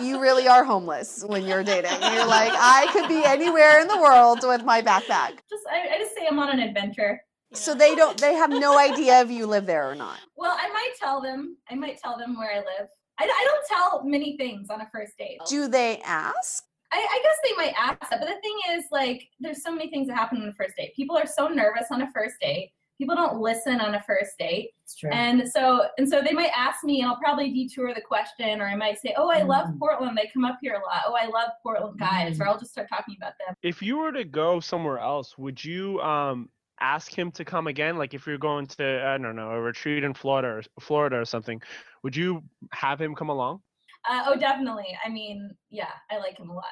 you 0.03 0.21
really 0.21 0.49
are 0.49 0.65
homeless 0.65 1.25
when 1.27 1.45
you're 1.47 1.63
dating. 1.63 1.91
You're 2.01 2.27
like, 2.27 2.53
I 2.55 2.89
could 2.93 3.09
be 3.09 3.23
anywhere 3.25 3.81
in 3.81 3.89
the 3.89 3.99
world 3.99 4.41
with 4.43 4.65
my 4.65 4.81
backpack. 4.81 5.39
Just 5.51 5.65
I, 5.71 5.95
I 5.95 5.99
just 5.99 6.15
say 6.15 6.27
I'm 6.31 6.39
on 6.39 6.51
an 6.51 6.61
adventure. 6.61 7.21
So 7.53 7.75
they 7.75 7.95
don't, 7.95 8.19
they 8.19 8.35
have 8.35 8.51
no 8.51 8.79
idea 8.79 9.21
if 9.21 9.31
you 9.31 9.47
live 9.47 9.67
there 9.67 9.91
or 9.91 9.95
not. 9.95 10.19
Well, 10.37 10.57
I 10.59 10.69
might 10.69 10.93
tell 10.99 11.21
them. 11.21 11.57
I 11.71 11.75
might 11.75 11.99
tell 12.01 12.17
them 12.17 12.39
where 12.39 12.51
I 12.51 12.59
live. 12.59 12.89
I, 13.21 13.25
I 13.25 13.45
don't 13.45 13.67
tell 13.69 14.05
many 14.05 14.37
things 14.37 14.71
on 14.71 14.81
a 14.81 14.89
first 14.93 15.17
date. 15.19 15.39
Do 15.47 15.69
they 15.69 16.01
ask? 16.05 16.65
I, 16.93 16.99
I 16.99 17.21
guess 17.23 17.37
they 17.45 17.57
might 17.57 17.75
ask 17.79 18.11
that, 18.11 18.19
but 18.21 18.29
the 18.29 18.41
thing 18.41 18.57
is, 18.71 18.85
like, 18.91 19.29
there's 19.39 19.63
so 19.63 19.71
many 19.71 19.91
things 19.91 20.09
that 20.09 20.17
happen 20.17 20.43
on 20.43 20.49
a 20.49 20.55
first 20.55 20.75
date. 20.77 20.95
People 20.97 21.17
are 21.17 21.27
so 21.27 21.47
nervous 21.49 21.87
on 21.93 22.03
a 22.03 22.11
first 22.13 22.35
date. 22.41 22.73
People 22.99 23.15
don't 23.15 23.41
listen 23.41 23.81
on 23.81 23.95
a 23.95 24.03
first 24.03 24.33
date, 24.39 24.71
It's 24.83 24.95
true. 24.95 25.09
and 25.11 25.49
so 25.49 25.87
and 25.97 26.07
so 26.07 26.21
they 26.21 26.33
might 26.33 26.51
ask 26.55 26.85
me, 26.85 27.01
and 27.01 27.09
I'll 27.11 27.17
probably 27.19 27.51
detour 27.51 27.95
the 27.95 28.01
question, 28.03 28.61
or 28.61 28.67
I 28.67 28.77
might 28.77 29.01
say, 29.01 29.15
"Oh, 29.17 29.31
I 29.31 29.41
love 29.43 29.69
Mm. 29.69 29.79
Portland. 29.79 30.19
They 30.19 30.29
come 30.35 30.45
up 30.45 30.59
here 30.61 30.75
a 30.75 30.85
lot. 30.85 31.05
Oh, 31.07 31.15
I 31.15 31.25
love 31.27 31.51
Portland 31.63 31.99
guys," 31.99 32.39
or 32.41 32.47
I'll 32.47 32.59
just 32.59 32.73
start 32.73 32.89
talking 32.91 33.15
about 33.19 33.33
them. 33.47 33.55
If 33.63 33.81
you 33.81 33.97
were 33.97 34.13
to 34.13 34.25
go 34.25 34.61
somewhere 34.61 34.99
else, 34.99 35.39
would 35.39 35.65
you 35.65 35.99
um 36.03 36.51
ask 36.81 37.17
him 37.17 37.31
to 37.33 37.45
come 37.45 37.67
again? 37.67 37.97
Like 37.97 38.15
if 38.15 38.27
you're 38.27 38.39
going 38.39 38.67
to 38.67 39.05
I 39.05 39.19
don't 39.19 39.37
know 39.37 39.51
a 39.51 39.61
retreat 39.61 40.05
in 40.05 40.15
Florida 40.15 40.49
or 40.49 40.63
Florida 40.81 41.19
or 41.19 41.25
something, 41.25 41.61
would 42.03 42.17
you 42.17 42.43
have 42.73 43.01
him 43.01 43.15
come 43.15 43.29
along? 43.29 43.61
Uh, 44.09 44.25
oh, 44.27 44.37
definitely. 44.37 44.97
I 45.05 45.09
mean, 45.11 45.51
yeah, 45.71 45.91
I 46.11 46.19
like 46.19 46.39
him 46.39 46.51
a 46.51 46.55
lot. 46.55 46.65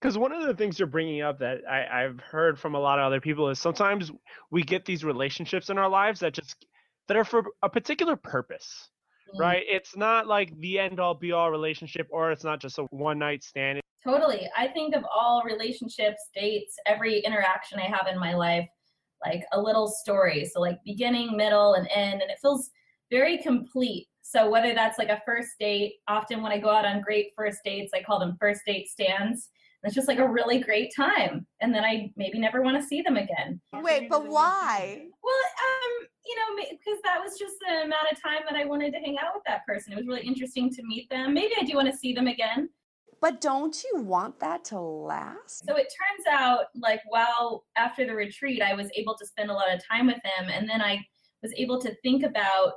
Because 0.00 0.16
one 0.16 0.32
of 0.32 0.46
the 0.46 0.54
things 0.54 0.78
you're 0.78 0.88
bringing 0.88 1.20
up 1.20 1.38
that 1.40 1.58
I, 1.68 2.04
I've 2.04 2.20
heard 2.20 2.58
from 2.58 2.74
a 2.74 2.80
lot 2.80 2.98
of 2.98 3.04
other 3.04 3.20
people 3.20 3.50
is 3.50 3.58
sometimes 3.58 4.10
we 4.50 4.62
get 4.62 4.84
these 4.84 5.04
relationships 5.04 5.68
in 5.68 5.78
our 5.78 5.88
lives 5.88 6.20
that 6.20 6.32
just 6.32 6.64
that 7.08 7.16
are 7.16 7.24
for 7.24 7.44
a 7.62 7.68
particular 7.68 8.16
purpose, 8.16 8.88
Mm. 9.34 9.40
right? 9.40 9.62
It's 9.68 9.96
not 9.96 10.26
like 10.26 10.56
the 10.58 10.78
end 10.78 11.00
all 11.00 11.14
be 11.14 11.32
all 11.32 11.50
relationship, 11.50 12.08
or 12.10 12.32
it's 12.32 12.44
not 12.44 12.60
just 12.60 12.78
a 12.78 12.82
one 12.90 13.18
night 13.18 13.42
stand. 13.44 13.80
Totally. 14.02 14.48
I 14.56 14.68
think 14.68 14.94
of 14.94 15.04
all 15.14 15.42
relationships, 15.44 16.30
dates, 16.34 16.76
every 16.86 17.18
interaction 17.20 17.78
I 17.78 17.86
have 17.86 18.06
in 18.10 18.18
my 18.18 18.34
life 18.34 18.66
like 19.24 19.44
a 19.52 19.60
little 19.60 19.88
story. 19.88 20.44
So, 20.44 20.60
like 20.60 20.78
beginning, 20.84 21.36
middle, 21.36 21.74
and 21.74 21.88
end. 21.94 22.22
And 22.22 22.30
it 22.30 22.38
feels 22.40 22.70
very 23.10 23.38
complete. 23.38 24.08
So, 24.22 24.48
whether 24.50 24.74
that's 24.74 24.98
like 24.98 25.08
a 25.08 25.22
first 25.26 25.50
date, 25.58 25.94
often 26.08 26.42
when 26.42 26.52
I 26.52 26.58
go 26.58 26.70
out 26.70 26.84
on 26.84 27.00
great 27.00 27.32
first 27.36 27.58
dates, 27.64 27.92
I 27.94 28.02
call 28.02 28.18
them 28.18 28.36
first 28.40 28.62
date 28.66 28.88
stands. 28.88 29.48
And 29.82 29.88
it's 29.88 29.94
just 29.94 30.08
like 30.08 30.18
a 30.18 30.28
really 30.28 30.60
great 30.60 30.92
time. 30.94 31.46
And 31.60 31.74
then 31.74 31.84
I 31.84 32.12
maybe 32.14 32.38
never 32.38 32.60
want 32.60 32.80
to 32.80 32.86
see 32.86 33.00
them 33.00 33.16
again. 33.16 33.60
Wait, 33.72 34.10
but 34.10 34.26
why? 34.26 35.06
Well, 35.22 35.34
um, 35.34 36.06
you 36.26 36.36
know, 36.36 36.62
because 36.70 37.00
that 37.02 37.18
was 37.18 37.38
just 37.38 37.54
the 37.66 37.84
amount 37.84 38.12
of 38.12 38.22
time 38.22 38.42
that 38.48 38.58
I 38.58 38.66
wanted 38.66 38.92
to 38.92 38.98
hang 38.98 39.16
out 39.18 39.34
with 39.34 39.44
that 39.46 39.64
person. 39.66 39.94
It 39.94 39.96
was 39.96 40.06
really 40.06 40.26
interesting 40.26 40.70
to 40.70 40.82
meet 40.82 41.08
them. 41.08 41.32
Maybe 41.32 41.54
I 41.58 41.64
do 41.64 41.76
want 41.76 41.90
to 41.90 41.96
see 41.96 42.12
them 42.12 42.26
again. 42.26 42.68
But 43.20 43.40
don't 43.40 43.76
you 43.84 44.00
want 44.00 44.40
that 44.40 44.64
to 44.66 44.80
last? 44.80 45.66
So 45.66 45.76
it 45.76 45.88
turns 45.98 46.26
out, 46.30 46.66
like, 46.74 47.00
while 47.08 47.64
after 47.76 48.06
the 48.06 48.14
retreat, 48.14 48.62
I 48.62 48.74
was 48.74 48.88
able 48.96 49.16
to 49.18 49.26
spend 49.26 49.50
a 49.50 49.54
lot 49.54 49.72
of 49.72 49.80
time 49.86 50.06
with 50.06 50.16
him, 50.24 50.48
and 50.48 50.68
then 50.68 50.80
I 50.80 51.04
was 51.42 51.52
able 51.56 51.80
to 51.82 51.94
think 52.02 52.22
about 52.24 52.72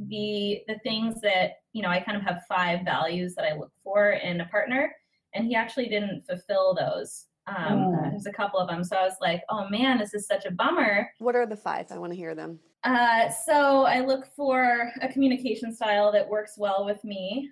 the 0.00 0.60
the 0.68 0.78
things 0.84 1.20
that 1.22 1.52
you 1.72 1.82
know. 1.82 1.88
I 1.88 2.00
kind 2.00 2.16
of 2.16 2.22
have 2.22 2.42
five 2.48 2.84
values 2.84 3.34
that 3.34 3.44
I 3.44 3.56
look 3.56 3.72
for 3.82 4.10
in 4.12 4.40
a 4.42 4.46
partner, 4.46 4.94
and 5.34 5.46
he 5.46 5.54
actually 5.54 5.88
didn't 5.88 6.22
fulfill 6.22 6.74
those. 6.74 7.26
Um, 7.46 7.56
Mm. 7.56 8.10
There's 8.10 8.26
a 8.26 8.32
couple 8.32 8.60
of 8.60 8.68
them, 8.68 8.84
so 8.84 8.96
I 8.96 9.04
was 9.04 9.16
like, 9.22 9.42
"Oh 9.48 9.68
man, 9.70 9.98
this 9.98 10.12
is 10.12 10.26
such 10.26 10.44
a 10.44 10.50
bummer." 10.52 11.10
What 11.18 11.34
are 11.34 11.46
the 11.46 11.56
five? 11.56 11.90
I 11.90 11.98
want 11.98 12.12
to 12.12 12.16
hear 12.16 12.34
them. 12.34 12.60
Uh, 12.84 13.28
so 13.30 13.82
I 13.84 14.00
look 14.00 14.26
for 14.36 14.92
a 15.00 15.08
communication 15.08 15.74
style 15.74 16.12
that 16.12 16.28
works 16.28 16.54
well 16.58 16.84
with 16.84 17.02
me. 17.04 17.50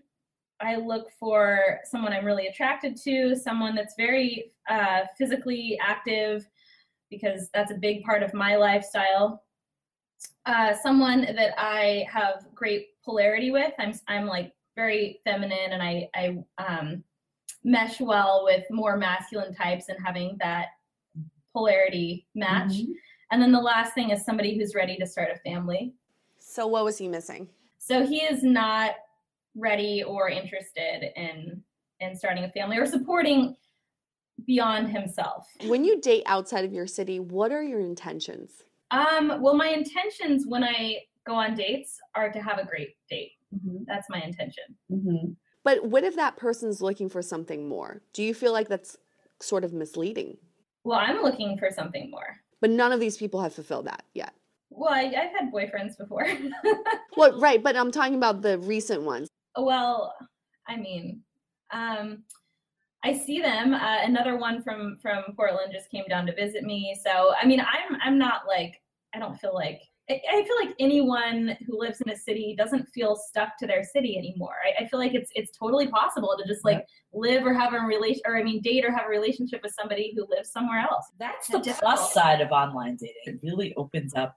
I 0.61 0.77
look 0.77 1.11
for 1.19 1.81
someone 1.85 2.13
I'm 2.13 2.25
really 2.25 2.47
attracted 2.47 2.97
to, 3.03 3.37
someone 3.37 3.75
that's 3.75 3.95
very 3.97 4.53
uh, 4.69 5.03
physically 5.19 5.79
active, 5.83 6.49
because 7.11 7.51
that's 7.53 7.71
a 7.71 7.77
big 7.77 8.03
part 8.03 8.23
of 8.23 8.35
my 8.35 8.57
lifestyle. 8.57 9.43
Uh, 10.47 10.75
someone 10.75 11.23
that 11.23 11.53
I 11.59 12.07
have 12.11 12.47
great 12.55 12.89
polarity 13.05 13.51
with. 13.51 13.73
I'm 13.79 13.93
I'm 14.09 14.27
like 14.27 14.53
very 14.75 15.21
feminine, 15.25 15.73
and 15.73 15.83
I 15.83 16.09
I 16.15 16.39
um, 16.59 17.05
mesh 17.65 18.01
well 18.01 18.43
with 18.45 18.65
more 18.71 18.97
masculine 18.97 19.55
types, 19.55 19.89
and 19.89 19.99
having 20.05 20.37
that 20.41 20.69
polarity 21.53 22.27
match. 22.35 22.73
Mhm. 22.73 22.93
And 23.31 23.43
then 23.43 23.53
the 23.53 23.61
last 23.61 23.93
thing 23.95 24.11
is 24.11 24.25
somebody 24.25 24.57
who's 24.57 24.75
ready 24.75 24.97
to 24.97 25.07
start 25.07 25.31
a 25.33 25.39
family. 25.41 25.95
So 26.39 26.67
what 26.67 26.85
was 26.85 26.99
he 26.99 27.09
missing? 27.09 27.49
So 27.79 28.07
he 28.07 28.23
is 28.23 28.43
not 28.43 28.95
ready 29.57 30.03
or 30.03 30.29
interested 30.29 31.11
in 31.17 31.63
in 32.01 32.15
starting 32.15 32.45
a 32.45 32.51
family 32.51 32.77
or 32.77 32.85
supporting 32.87 33.57
beyond 34.47 34.91
himself. 34.91 35.47
When 35.65 35.85
you 35.85 35.99
date 36.01 36.23
outside 36.27 36.65
of 36.65 36.73
your 36.73 36.87
city, 36.87 37.21
what 37.21 37.53
are 37.53 37.63
your 37.63 37.81
intentions? 37.81 38.65
Um, 38.91 39.41
well, 39.41 39.55
my 39.55 39.69
intentions 39.69 40.45
when 40.47 40.63
I 40.63 40.99
go 41.27 41.35
on 41.35 41.55
dates 41.55 41.99
are 42.15 42.31
to 42.31 42.41
have 42.41 42.59
a 42.59 42.67
great 42.67 42.97
date. 43.09 43.33
Mhm. 43.55 43.85
That's 43.87 44.09
my 44.11 44.21
intention. 44.21 44.65
Mhm. 44.93 45.37
But 45.65 45.87
what 45.87 46.05
if 46.05 46.15
that 46.17 46.37
person's 46.37 46.83
looking 46.83 47.09
for 47.09 47.23
something 47.23 47.67
more? 47.67 48.03
Do 48.13 48.23
you 48.23 48.35
feel 48.35 48.53
like 48.53 48.69
that's 48.69 48.99
sort 49.41 49.65
of 49.65 49.73
misleading? 49.73 50.37
Well, 50.85 50.99
I'm 50.99 51.23
looking 51.23 51.59
for 51.59 51.71
something 51.71 52.11
more. 52.11 52.37
But 52.61 52.71
none 52.71 52.93
of 52.93 53.01
these 53.01 53.17
people 53.17 53.41
have 53.41 53.55
fulfilled 53.55 53.87
that 53.87 54.05
yet. 54.15 54.35
Well, 54.71 54.93
I, 54.93 55.05
I've 55.07 55.33
had 55.33 55.53
boyfriends 55.53 55.97
before. 55.97 56.27
Well, 57.17 57.41
right, 57.41 57.63
but 57.63 57.77
I'm 57.77 57.91
talking 57.91 58.15
about 58.17 58.43
the 58.43 58.59
recent 58.59 59.03
ones. 59.03 59.29
Well, 59.57 60.15
I 60.69 60.77
mean, 60.77 61.23
um, 61.73 62.23
I 63.05 63.13
see 63.17 63.41
them. 63.41 63.73
Uh, 63.73 63.99
another 64.03 64.37
one 64.37 64.63
from 64.63 64.99
from 65.01 65.25
Portland 65.37 65.73
just 65.73 65.91
came 65.91 66.05
down 66.09 66.27
to 66.27 66.35
visit 66.35 66.65
me. 66.65 66.99
So 67.05 67.35
I 67.41 67.47
mean, 67.47 67.61
I'm 67.61 67.99
I'm 68.03 68.19
not 68.19 68.43
like 68.49 68.81
I 69.15 69.19
don't 69.19 69.39
feel 69.39 69.55
like 69.55 69.81
I, 70.11 70.21
I 70.31 70.45
feel 70.45 70.57
like 70.65 70.75
anyone 70.79 71.57
who 71.67 71.79
lives 71.79 72.01
in 72.01 72.11
a 72.11 72.17
city 72.17 72.55
doesn't 72.57 72.89
feel 72.95 73.17
stuck 73.17 73.59
to 73.59 73.67
their 73.67 73.83
city 73.85 74.17
anymore. 74.17 74.55
I, 74.65 74.85
I 74.85 74.89
feel 74.89 74.99
like 74.99 75.15
it's 75.15 75.31
it's 75.35 75.57
totally 75.57 75.89
possible 75.89 76.35
to 76.39 76.47
just 76.47 76.65
like 76.65 76.85
live 77.13 77.45
or 77.47 77.55
have 77.55 77.75
a 77.75 77.81
relation 77.81 78.23
or 78.27 78.37
I 78.37 78.43
mean 78.43 78.61
date 78.61 78.85
or 78.85 78.93
have 78.93 79.07
a 79.07 79.11
relationship 79.11 79.61
with 79.63 79.75
somebody 79.79 80.13
who 80.17 80.27
lives 80.29 80.51
somewhere 80.51 80.81
else. 80.81 81.07
That's 81.19 81.49
the 81.49 81.61
plus 81.81 82.13
side 82.13 82.41
of 82.41 82.51
online 82.51 82.97
dating. 82.97 83.15
It 83.25 83.41
really 83.43 83.75
opens 83.77 84.15
up 84.15 84.35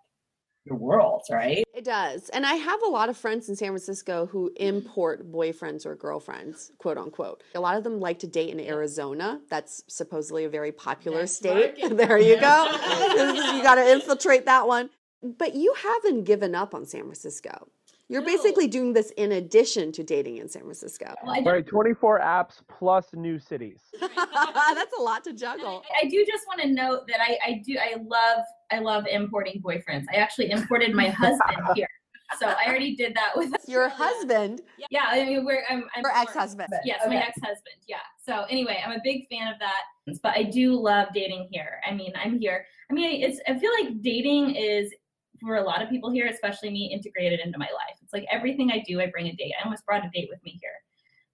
your 0.69 0.77
world, 0.77 1.23
right? 1.29 1.63
It 1.73 1.83
does. 1.83 2.29
And 2.29 2.45
I 2.45 2.53
have 2.53 2.81
a 2.83 2.89
lot 2.89 3.09
of 3.09 3.17
friends 3.17 3.49
in 3.49 3.55
San 3.55 3.69
Francisco 3.69 4.27
who 4.27 4.51
import 4.55 5.31
boyfriends 5.31 5.85
or 5.85 5.95
girlfriends, 5.95 6.71
quote 6.77 6.97
unquote. 6.97 7.43
A 7.55 7.59
lot 7.59 7.77
of 7.77 7.83
them 7.83 7.99
like 7.99 8.19
to 8.19 8.27
date 8.27 8.49
in 8.49 8.59
Arizona. 8.59 9.41
That's 9.49 9.83
supposedly 9.87 10.45
a 10.45 10.49
very 10.49 10.71
popular 10.71 11.19
Next 11.19 11.35
state. 11.35 11.75
there 11.91 12.17
you 12.17 12.39
go. 12.39 12.65
you 13.55 13.63
got 13.63 13.75
to 13.75 13.91
infiltrate 13.91 14.45
that 14.45 14.67
one. 14.67 14.89
But 15.21 15.55
you 15.55 15.73
haven't 15.77 16.23
given 16.23 16.55
up 16.55 16.73
on 16.73 16.85
San 16.85 17.01
Francisco. 17.01 17.67
You're 18.09 18.21
No. 18.21 18.27
basically 18.27 18.67
doing 18.67 18.93
this 18.93 19.11
in 19.17 19.31
addition 19.33 19.91
to 19.93 20.03
dating 20.03 20.37
in 20.37 20.49
San 20.49 20.63
Francisco. 20.63 21.13
Well, 21.23 21.35
I, 21.35 21.37
All 21.39 21.51
right, 21.53 21.65
24 21.65 22.19
apps 22.19 22.55
plus 22.67 23.05
new 23.13 23.37
cities. 23.39 23.81
That's 23.99 24.93
a 24.97 25.01
lot 25.01 25.23
to 25.25 25.33
juggle. 25.33 25.83
I 26.03 26.07
do 26.07 26.25
just 26.25 26.45
want 26.47 26.59
to 26.61 26.67
note 26.69 27.01
that 27.07 27.21
I, 27.21 27.37
I 27.45 27.61
do 27.65 27.77
I 27.77 27.97
love 28.03 28.43
I 28.71 28.79
love 28.79 29.05
importing 29.07 29.61
boyfriends. 29.61 30.05
I 30.11 30.17
actually 30.17 30.49
imported 30.51 30.93
my 30.95 31.09
husband 31.09 31.59
here. 31.75 31.87
So 32.39 32.47
I 32.47 32.67
already 32.67 32.95
did 32.95 33.15
that 33.15 33.31
with 33.35 33.51
Your 33.67 33.89
husband, 34.03 34.61
Yeah, 34.91 35.05
I 35.07 35.25
mean 35.25 35.45
we're 35.45 35.63
I'm, 35.69 35.85
I'm 35.95 36.01
your 36.03 36.15
ex-husband. 36.15 36.69
Yes, 36.85 37.01
my 37.07 37.15
ex-husband. 37.17 37.75
Yeah. 37.87 37.97
So 38.23 38.43
anyway, 38.49 38.81
I'm 38.85 38.91
a 38.91 39.01
big 39.03 39.27
fan 39.29 39.47
of 39.47 39.59
that, 39.59 39.83
but 40.23 40.35
I 40.35 40.43
do 40.43 40.73
love 40.79 41.07
dating 41.13 41.47
here. 41.51 41.79
I 41.87 41.93
mean, 41.93 42.11
I'm 42.15 42.39
here. 42.39 42.65
I 42.89 42.93
mean, 42.93 43.23
it's 43.23 43.39
I 43.47 43.57
feel 43.57 43.71
like 43.83 44.01
dating 44.01 44.55
is 44.55 44.91
for 45.41 45.57
a 45.57 45.63
lot 45.63 45.81
of 45.81 45.89
people 45.89 46.11
here, 46.11 46.27
especially 46.27 46.69
me, 46.69 46.91
integrated 46.93 47.39
into 47.39 47.57
my 47.57 47.65
life. 47.65 47.97
It's 48.01 48.13
like 48.13 48.25
everything 48.31 48.71
I 48.71 48.83
do, 48.87 49.01
I 49.01 49.07
bring 49.07 49.27
a 49.27 49.35
date. 49.35 49.53
I 49.59 49.63
almost 49.63 49.85
brought 49.85 50.05
a 50.05 50.09
date 50.13 50.29
with 50.29 50.43
me 50.43 50.59
here. 50.61 50.71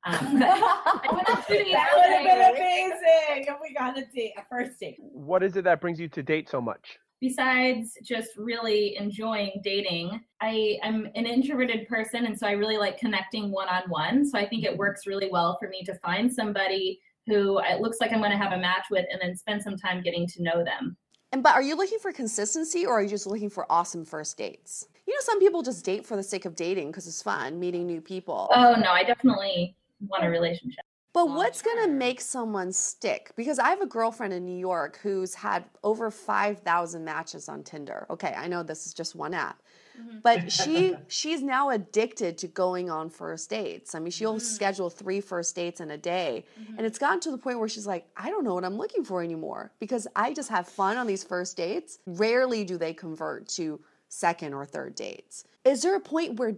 Um, 0.06 0.44
I 0.44 1.10
went 1.12 1.30
on 1.30 1.44
two 1.48 1.66
that 1.72 1.90
would 1.96 2.12
have 2.12 2.24
been 2.24 2.56
amazing 2.56 3.46
if 3.48 3.58
we 3.62 3.74
got 3.74 3.98
a 3.98 4.06
date, 4.14 4.34
a 4.38 4.44
first 4.50 4.80
date. 4.80 4.98
What 5.00 5.44
is 5.44 5.56
it 5.58 5.64
that 5.64 5.82
brings 5.82 6.00
you 6.00 6.08
to 6.10 6.22
date 6.22 6.50
so 6.50 6.62
much? 6.62 7.00
besides 7.22 7.98
just 8.04 8.32
really 8.38 8.96
enjoying 8.98 9.62
dating 9.64 10.22
i 10.42 10.78
i'm 10.84 11.06
an 11.16 11.26
introverted 11.26 11.88
person 11.88 12.26
and 12.26 12.38
so 12.38 12.46
i 12.46 12.52
really 12.52 12.78
like 12.78 12.98
connecting 12.98 13.52
one-on-one 13.52 14.26
so 14.26 14.38
i 14.38 14.48
think 14.48 14.64
it 14.64 14.78
works 14.78 15.08
really 15.08 15.30
well 15.32 15.58
for 15.60 15.70
me 15.70 15.82
to 15.84 15.96
find 16.00 16.32
somebody 16.32 17.00
who 17.26 17.60
it 17.60 17.80
looks 17.80 17.98
like 18.02 18.12
i'm 18.12 18.20
going 18.20 18.32
to 18.32 18.38
have 18.38 18.52
a 18.52 18.58
match 18.58 18.86
with 18.92 19.06
and 19.12 19.20
then 19.22 19.36
spend 19.36 19.62
some 19.62 19.78
time 19.78 20.02
getting 20.02 20.28
to 20.28 20.44
know 20.44 20.64
them 20.64 20.98
And 21.36 21.44
but 21.44 21.54
are 21.54 21.62
you 21.62 21.76
looking 21.76 22.00
for 22.00 22.14
consistency 22.14 22.86
or 22.86 22.94
are 22.94 23.04
you 23.04 23.10
just 23.10 23.28
looking 23.28 23.50
for 23.50 23.70
awesome 23.70 24.06
first 24.06 24.38
dates? 24.38 24.88
You 25.06 25.14
know, 25.14 25.20
some 25.20 25.38
people 25.38 25.64
just 25.64 25.84
date 25.84 26.06
for 26.06 26.16
the 26.16 26.24
sake 26.24 26.46
of 26.46 26.56
dating 26.56 26.88
because 26.88 27.08
it's 27.08 27.22
fun, 27.22 27.60
meeting 27.60 27.86
new 27.86 28.00
people. 28.00 28.50
oh 28.56 28.76
no 28.82 28.92
i 28.92 29.04
definitely 29.04 29.76
want 30.08 30.24
a 30.24 30.30
relationship 30.30 30.86
But 31.16 31.28
long 31.28 31.38
what's 31.38 31.62
going 31.62 31.86
to 31.86 31.92
make 31.92 32.20
someone 32.20 32.74
stick? 32.74 33.32
Because 33.38 33.58
I 33.58 33.70
have 33.70 33.80
a 33.80 33.86
girlfriend 33.86 34.34
in 34.34 34.46
New 34.46 34.58
York 34.58 35.00
who's 35.02 35.34
had 35.34 35.64
over 35.82 36.12
5,000 36.12 37.06
matches 37.06 37.48
on 37.48 37.64
Tinder. 37.64 38.06
Okay, 38.10 38.34
I 38.38 38.48
know 38.48 38.64
this 38.64 38.86
is 38.86 38.94
just 38.94 39.16
one 39.16 39.34
app. 39.34 39.62
Mhm. 39.98 40.22
But 40.22 40.52
she 40.52 40.94
she's 41.08 41.42
now 41.42 41.70
addicted 41.70 42.38
to 42.40 42.48
going 42.50 42.90
on 42.90 43.10
first 43.10 43.50
dates. 43.50 43.96
I 43.96 44.00
mean, 44.00 44.12
she'll 44.12 44.36
Mm. 44.36 44.42
schedule 44.42 44.90
three 44.90 45.22
first 45.22 45.56
dates 45.56 45.80
in 45.80 45.90
a 45.92 45.98
day. 45.98 46.44
And 46.78 46.86
it's 46.86 47.00
gotten 47.00 47.22
to 47.22 47.32
the 47.32 47.38
point 47.38 47.60
where 47.60 47.70
she's 47.70 47.88
like, 47.88 48.06
I 48.18 48.30
don't 48.30 48.44
know 48.44 48.54
what 48.54 48.66
I'm 48.66 48.76
looking 48.78 49.06
for 49.06 49.24
anymore 49.24 49.72
because 49.80 50.08
I 50.18 50.34
just 50.34 50.50
have 50.50 50.68
fun 50.68 50.98
on 50.98 51.08
these 51.08 51.24
first 51.24 51.56
dates. 51.56 52.00
Rarely 52.06 52.66
do 52.66 52.78
they 52.78 52.94
convert 52.94 53.48
to 53.56 53.80
second 54.10 54.54
or 54.54 54.66
third 54.66 54.96
dates. 54.96 55.46
Is 55.64 55.82
there 55.82 55.96
a 55.96 56.02
point 56.02 56.40
where 56.40 56.58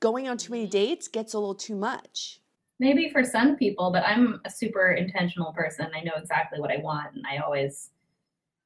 going 0.00 0.28
on 0.28 0.36
too 0.36 0.52
many 0.52 0.66
dates 0.66 1.08
gets 1.08 1.32
a 1.32 1.38
little 1.38 1.54
too 1.54 1.74
much? 1.74 2.40
Maybe 2.80 3.08
for 3.10 3.22
some 3.24 3.56
people 3.56 3.90
but 3.90 4.02
i'm 4.06 4.40
a 4.44 4.50
super 4.50 4.92
intentional 4.92 5.52
person 5.52 5.86
i 5.94 6.00
know 6.02 6.12
exactly 6.16 6.60
what 6.60 6.70
i 6.70 6.76
want 6.78 7.14
and 7.14 7.24
i 7.26 7.38
always 7.38 7.90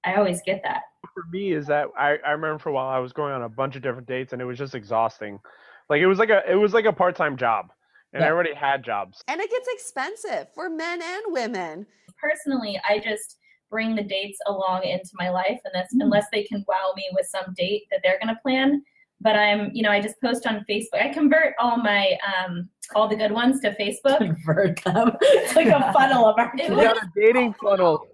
i 0.04 0.14
always 0.14 0.40
get 0.46 0.62
that 0.62 0.82
for 1.14 1.24
me 1.32 1.52
is 1.52 1.66
that 1.66 1.86
I, 1.98 2.16
I 2.26 2.30
remember 2.32 2.58
for 2.58 2.68
a 2.70 2.72
while 2.72 2.88
I 2.88 2.98
was 2.98 3.12
going 3.12 3.32
on 3.32 3.42
a 3.42 3.48
bunch 3.48 3.76
of 3.76 3.82
different 3.82 4.06
dates 4.06 4.32
and 4.32 4.42
it 4.42 4.44
was 4.44 4.58
just 4.58 4.74
exhausting. 4.74 5.38
Like 5.88 6.00
it 6.00 6.06
was 6.06 6.18
like 6.18 6.28
a 6.28 6.42
it 6.50 6.54
was 6.56 6.74
like 6.74 6.84
a 6.86 6.92
part 6.92 7.16
time 7.16 7.36
job. 7.36 7.70
And 8.12 8.24
I 8.24 8.28
already 8.28 8.52
had 8.54 8.84
jobs. 8.84 9.22
And 9.28 9.40
it 9.40 9.50
gets 9.50 9.68
expensive 9.68 10.48
for 10.54 10.68
men 10.68 11.00
and 11.02 11.22
women. 11.28 11.86
personally 12.20 12.80
i 12.88 12.98
just 12.98 13.38
bring 13.70 13.94
the 13.94 14.02
dates 14.02 14.38
along 14.46 14.82
into 14.84 15.10
my 15.14 15.28
life 15.30 15.58
and 15.64 15.72
that's 15.74 15.94
Mm. 15.94 16.02
unless 16.02 16.26
they 16.32 16.42
can 16.42 16.64
wow 16.68 16.92
me 16.96 17.08
with 17.12 17.26
some 17.26 17.54
date 17.56 17.84
that 17.90 18.00
they're 18.02 18.18
going 18.22 18.34
to 18.34 18.40
plan 18.42 18.82
but 19.20 19.36
i'm 19.36 19.70
you 19.72 19.82
know 19.82 19.90
i 19.90 20.00
just 20.00 20.20
post 20.22 20.46
on 20.46 20.64
facebook 20.68 21.00
i 21.02 21.08
convert 21.08 21.54
all 21.58 21.76
my 21.76 22.16
um 22.26 22.68
all 22.94 23.08
the 23.08 23.16
good 23.16 23.32
ones 23.32 23.60
to 23.60 23.70
facebook 23.72 24.18
Convert 24.18 24.82
them. 24.84 25.12
It's 25.22 25.54
like 25.56 25.66
a 25.68 25.92
funnel 25.92 26.26
of 26.26 26.38
our. 26.38 26.52
It 26.56 26.68
You 26.70 26.76
was- 26.76 26.84
got 26.88 26.96
a 26.96 27.08
dating 27.14 27.54
funnel. 27.62 28.06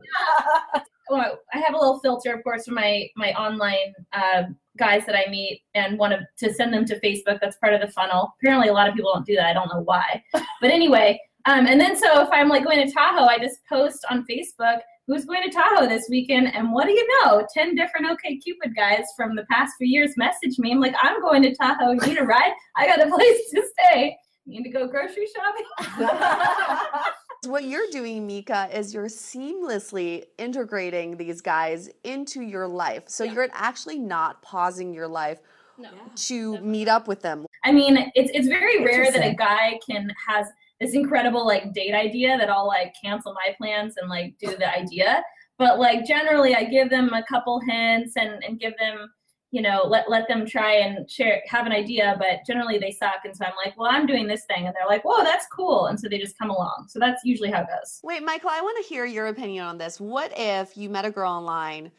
well, 1.10 1.38
I 1.52 1.58
have 1.58 1.74
a 1.74 1.78
little 1.78 2.00
filter, 2.00 2.32
of 2.34 2.42
course, 2.42 2.64
for 2.64 2.72
my 2.72 3.08
my 3.16 3.32
online 3.34 3.92
uh, 4.12 4.44
guys 4.78 5.06
that 5.06 5.14
I 5.16 5.30
meet 5.30 5.62
and 5.74 5.96
want 5.98 6.12
to 6.14 6.46
to 6.48 6.52
send 6.54 6.72
them 6.74 6.84
to 6.86 6.98
Facebook. 7.00 7.38
That's 7.40 7.56
part 7.58 7.74
of 7.74 7.80
the 7.80 7.88
funnel. 7.88 8.34
Apparently, 8.42 8.68
a 8.68 8.72
lot 8.72 8.88
of 8.88 8.94
people 8.94 9.12
don't 9.14 9.26
do 9.26 9.36
that. 9.36 9.46
I 9.46 9.52
don't 9.52 9.68
know 9.68 9.82
why, 9.82 10.22
but 10.32 10.70
anyway. 10.70 11.20
Um, 11.46 11.66
and 11.66 11.78
then 11.80 11.94
so 11.96 12.22
if 12.22 12.28
I'm 12.32 12.48
like 12.48 12.64
going 12.64 12.84
to 12.86 12.92
Tahoe, 12.92 13.26
I 13.26 13.38
just 13.38 13.58
post 13.68 14.04
on 14.10 14.24
Facebook 14.28 14.78
who's 15.06 15.24
going 15.24 15.42
to 15.42 15.50
Tahoe 15.50 15.86
this 15.88 16.06
weekend, 16.08 16.54
and 16.54 16.72
what 16.72 16.86
do 16.86 16.92
you 16.92 17.06
know? 17.22 17.46
Ten 17.52 17.74
different 17.74 18.06
OK 18.10 18.38
Cupid 18.38 18.74
guys 18.74 19.04
from 19.16 19.36
the 19.36 19.44
past 19.50 19.74
few 19.78 19.86
years 19.86 20.12
message 20.16 20.58
me. 20.58 20.72
I'm 20.72 20.80
like, 20.80 20.94
I'm 21.02 21.20
going 21.20 21.42
to 21.42 21.54
Tahoe. 21.54 21.92
You 21.92 22.00
need 22.00 22.18
a 22.18 22.24
ride? 22.24 22.52
I 22.76 22.86
got 22.86 23.00
a 23.06 23.10
place 23.10 23.50
to 23.54 23.62
stay. 23.90 24.16
You 24.46 24.60
need 24.62 24.70
to 24.70 24.78
go 24.78 24.86
grocery 24.86 25.26
shopping? 25.34 26.90
What 27.46 27.64
you're 27.64 27.90
doing, 27.90 28.26
Mika, 28.26 28.68
is 28.72 28.94
you're 28.94 29.04
seamlessly 29.04 30.24
integrating 30.38 31.18
these 31.18 31.42
guys 31.42 31.90
into 32.02 32.40
your 32.40 32.66
life. 32.66 33.04
So 33.08 33.22
Yeah. 33.24 33.32
you're 33.32 33.48
actually 33.52 33.98
not 33.98 34.40
pausing 34.40 34.94
your 34.94 35.08
life 35.08 35.40
no. 35.76 35.90
to 36.16 36.58
meet 36.60 36.88
up 36.88 37.06
with 37.06 37.20
them. 37.20 37.44
I 37.64 37.72
mean, 37.72 38.10
it's 38.14 38.30
it's 38.32 38.48
very 38.48 38.82
rare 38.84 39.10
that 39.10 39.22
a 39.24 39.34
guy 39.34 39.78
can 39.86 40.10
has 40.26 40.46
this 40.80 40.94
incredible 40.94 41.46
like 41.46 41.72
date 41.72 41.94
idea 41.94 42.36
that 42.36 42.50
I'll 42.50 42.66
like 42.66 42.94
cancel 43.02 43.32
my 43.32 43.54
plans 43.56 43.94
and 43.96 44.08
like 44.08 44.34
do 44.38 44.56
the 44.56 44.72
idea. 44.72 45.22
But 45.58 45.78
like 45.78 46.04
generally, 46.04 46.54
I 46.54 46.64
give 46.64 46.90
them 46.90 47.12
a 47.12 47.22
couple 47.24 47.60
hints 47.60 48.16
and 48.16 48.42
and 48.44 48.58
give 48.58 48.76
them 48.78 49.10
you 49.54 49.62
know 49.62 49.84
let 49.86 50.10
let 50.10 50.26
them 50.26 50.44
try 50.44 50.74
and 50.74 51.08
share 51.08 51.40
have 51.46 51.64
an 51.64 51.72
idea. 51.72 52.16
But 52.18 52.40
generally, 52.44 52.78
they 52.78 52.90
suck, 52.90 53.20
and 53.24 53.36
so 53.36 53.44
I'm 53.44 53.52
like, 53.64 53.78
well, 53.78 53.88
I'm 53.90 54.04
doing 54.04 54.26
this 54.26 54.44
thing, 54.46 54.66
and 54.66 54.74
they're 54.74 54.88
like, 54.88 55.04
whoa, 55.04 55.22
that's 55.22 55.46
cool, 55.46 55.86
and 55.86 55.98
so 55.98 56.08
they 56.08 56.18
just 56.18 56.36
come 56.36 56.50
along. 56.50 56.86
So 56.88 56.98
that's 56.98 57.24
usually 57.24 57.52
how 57.52 57.62
it 57.62 57.68
goes. 57.68 58.00
Wait, 58.02 58.22
Michael, 58.24 58.50
I 58.52 58.60
want 58.60 58.84
to 58.84 58.88
hear 58.88 59.04
your 59.04 59.28
opinion 59.28 59.64
on 59.64 59.78
this. 59.78 60.00
What 60.00 60.32
if 60.36 60.76
you 60.76 60.90
met 60.90 61.04
a 61.04 61.10
girl 61.10 61.30
online, 61.30 61.92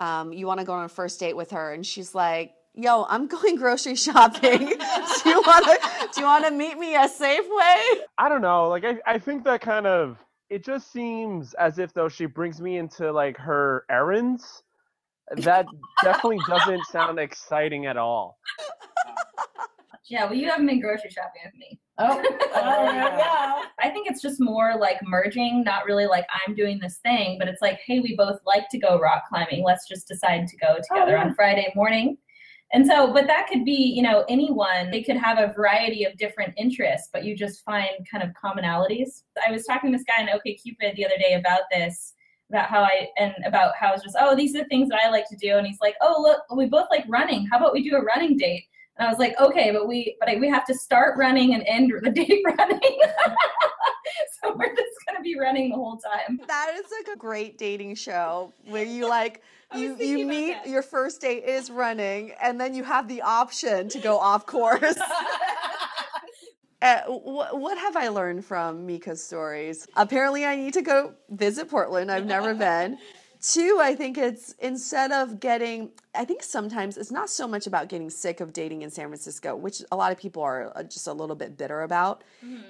um, 0.00 0.32
you 0.32 0.46
want 0.46 0.60
to 0.60 0.66
go 0.66 0.72
on 0.72 0.84
a 0.86 0.88
first 0.88 1.20
date 1.20 1.36
with 1.36 1.50
her, 1.50 1.74
and 1.74 1.84
she's 1.84 2.14
like, 2.14 2.54
"Yo, 2.74 3.04
I'm 3.06 3.26
going 3.26 3.56
grocery 3.64 3.96
shopping. 3.96 4.58
do 4.60 5.28
you 5.28 5.42
want 5.42 5.66
to? 5.66 5.90
Do 6.14 6.20
you 6.20 6.26
want 6.26 6.44
to 6.44 6.50
meet 6.50 6.78
me 6.78 6.94
at 6.94 7.10
Safeway?" 7.10 8.02
I 8.18 8.28
don't 8.28 8.42
know. 8.42 8.68
Like 8.68 8.84
I, 8.84 8.98
I 9.06 9.18
think 9.18 9.44
that 9.44 9.60
kind 9.60 9.86
of 9.86 10.18
it 10.50 10.64
just 10.64 10.92
seems 10.92 11.54
as 11.54 11.78
if 11.78 11.92
though 11.92 12.08
she 12.08 12.26
brings 12.26 12.60
me 12.60 12.78
into 12.78 13.12
like 13.12 13.36
her 13.38 13.84
errands. 13.90 14.62
That 15.38 15.66
definitely 16.02 16.40
doesn't 16.46 16.84
sound 16.86 17.18
exciting 17.18 17.86
at 17.86 17.96
all. 17.96 18.38
Yeah, 20.08 20.26
well, 20.26 20.34
you 20.34 20.48
haven't 20.50 20.66
been 20.66 20.80
grocery 20.80 21.10
shopping 21.10 21.42
with 21.46 21.54
me. 21.54 21.80
Oh, 21.98 22.22
oh 22.54 22.84
yeah. 22.92 23.62
I 23.80 23.88
think 23.90 24.06
it's 24.06 24.20
just 24.20 24.38
more 24.38 24.74
like 24.78 24.98
merging, 25.02 25.64
not 25.64 25.86
really 25.86 26.06
like 26.06 26.26
I'm 26.46 26.54
doing 26.54 26.78
this 26.78 26.98
thing, 26.98 27.38
but 27.38 27.48
it's 27.48 27.62
like, 27.62 27.80
hey, 27.86 28.00
we 28.00 28.14
both 28.14 28.38
like 28.44 28.68
to 28.70 28.78
go 28.78 28.98
rock 28.98 29.22
climbing. 29.28 29.64
Let's 29.64 29.88
just 29.88 30.06
decide 30.06 30.46
to 30.46 30.56
go 30.58 30.76
together 30.76 31.16
oh, 31.16 31.20
yeah. 31.20 31.24
on 31.24 31.34
Friday 31.34 31.72
morning. 31.74 32.18
And 32.72 32.86
so, 32.86 33.12
but 33.12 33.26
that 33.26 33.46
could 33.46 33.64
be, 33.64 33.92
you 33.94 34.02
know, 34.02 34.24
anyone. 34.28 34.90
They 34.90 35.02
could 35.02 35.16
have 35.16 35.38
a 35.38 35.52
variety 35.52 36.04
of 36.04 36.16
different 36.16 36.54
interests, 36.56 37.08
but 37.12 37.24
you 37.24 37.36
just 37.36 37.64
find 37.64 37.88
kind 38.10 38.24
of 38.24 38.30
commonalities. 38.30 39.22
I 39.46 39.52
was 39.52 39.64
talking 39.64 39.92
to 39.92 39.98
this 39.98 40.04
guy 40.04 40.22
in 40.22 40.28
OkCupid 40.28 40.96
the 40.96 41.04
other 41.04 41.18
day 41.18 41.34
about 41.34 41.62
this, 41.70 42.14
about 42.50 42.68
how 42.68 42.82
I, 42.82 43.08
and 43.18 43.32
about 43.46 43.74
how 43.78 43.88
I 43.88 43.92
was 43.92 44.02
just, 44.02 44.16
oh, 44.18 44.34
these 44.34 44.56
are 44.56 44.60
the 44.60 44.68
things 44.68 44.88
that 44.88 45.00
I 45.04 45.10
like 45.10 45.28
to 45.28 45.36
do. 45.36 45.56
And 45.56 45.66
he's 45.66 45.80
like, 45.80 45.94
oh, 46.00 46.20
look, 46.20 46.40
we 46.56 46.66
both 46.66 46.88
like 46.90 47.04
running. 47.08 47.46
How 47.46 47.58
about 47.58 47.74
we 47.74 47.88
do 47.88 47.96
a 47.96 48.02
running 48.02 48.36
date? 48.36 48.64
And 48.98 49.06
I 49.06 49.10
was 49.10 49.18
like, 49.18 49.38
okay, 49.40 49.70
but 49.70 49.86
we, 49.86 50.16
but 50.18 50.28
we 50.40 50.48
have 50.48 50.64
to 50.66 50.74
start 50.74 51.16
running 51.16 51.54
and 51.54 51.62
end 51.66 51.92
the 52.02 52.10
date 52.14 52.42
running. 52.58 52.80
so 54.42 54.54
we're 54.56 54.74
just 54.74 54.92
gonna 55.06 55.22
be 55.22 55.38
running 55.38 55.70
the 55.70 55.76
whole 55.76 55.98
time. 55.98 56.40
That 56.46 56.74
is 56.74 56.90
like 56.90 57.14
a 57.14 57.18
great 57.18 57.58
dating 57.58 57.96
show 57.96 58.52
where 58.66 58.84
you 58.84 59.08
like 59.08 59.42
you 59.76 59.96
you 59.98 60.26
meet 60.26 60.56
your 60.66 60.82
first 60.82 61.20
date 61.20 61.44
is 61.44 61.70
running, 61.70 62.32
and 62.42 62.60
then 62.60 62.74
you 62.74 62.84
have 62.84 63.08
the 63.08 63.22
option 63.22 63.88
to 63.90 63.98
go 63.98 64.18
off 64.18 64.46
course. 64.46 64.98
Uh, 66.82 67.00
wh- 67.04 67.54
what 67.54 67.78
have 67.78 67.96
I 67.96 68.08
learned 68.08 68.44
from 68.44 68.84
Mika's 68.84 69.24
stories? 69.24 69.86
Apparently, 69.96 70.44
I 70.44 70.54
need 70.54 70.74
to 70.74 70.82
go 70.82 71.14
visit 71.30 71.70
Portland. 71.70 72.12
I've 72.12 72.26
never 72.26 72.52
been. 72.54 72.98
Two, 73.40 73.78
I 73.80 73.94
think 73.94 74.18
it's 74.18 74.52
instead 74.58 75.10
of 75.10 75.40
getting, 75.40 75.92
I 76.14 76.26
think 76.26 76.42
sometimes 76.42 76.98
it's 76.98 77.10
not 77.10 77.30
so 77.30 77.48
much 77.48 77.66
about 77.66 77.88
getting 77.88 78.10
sick 78.10 78.40
of 78.40 78.52
dating 78.52 78.82
in 78.82 78.90
San 78.90 79.06
Francisco, 79.08 79.56
which 79.56 79.82
a 79.92 79.96
lot 79.96 80.12
of 80.12 80.18
people 80.18 80.42
are 80.42 80.76
uh, 80.76 80.82
just 80.82 81.06
a 81.06 81.12
little 81.14 81.36
bit 81.36 81.56
bitter 81.56 81.80
about. 81.82 82.22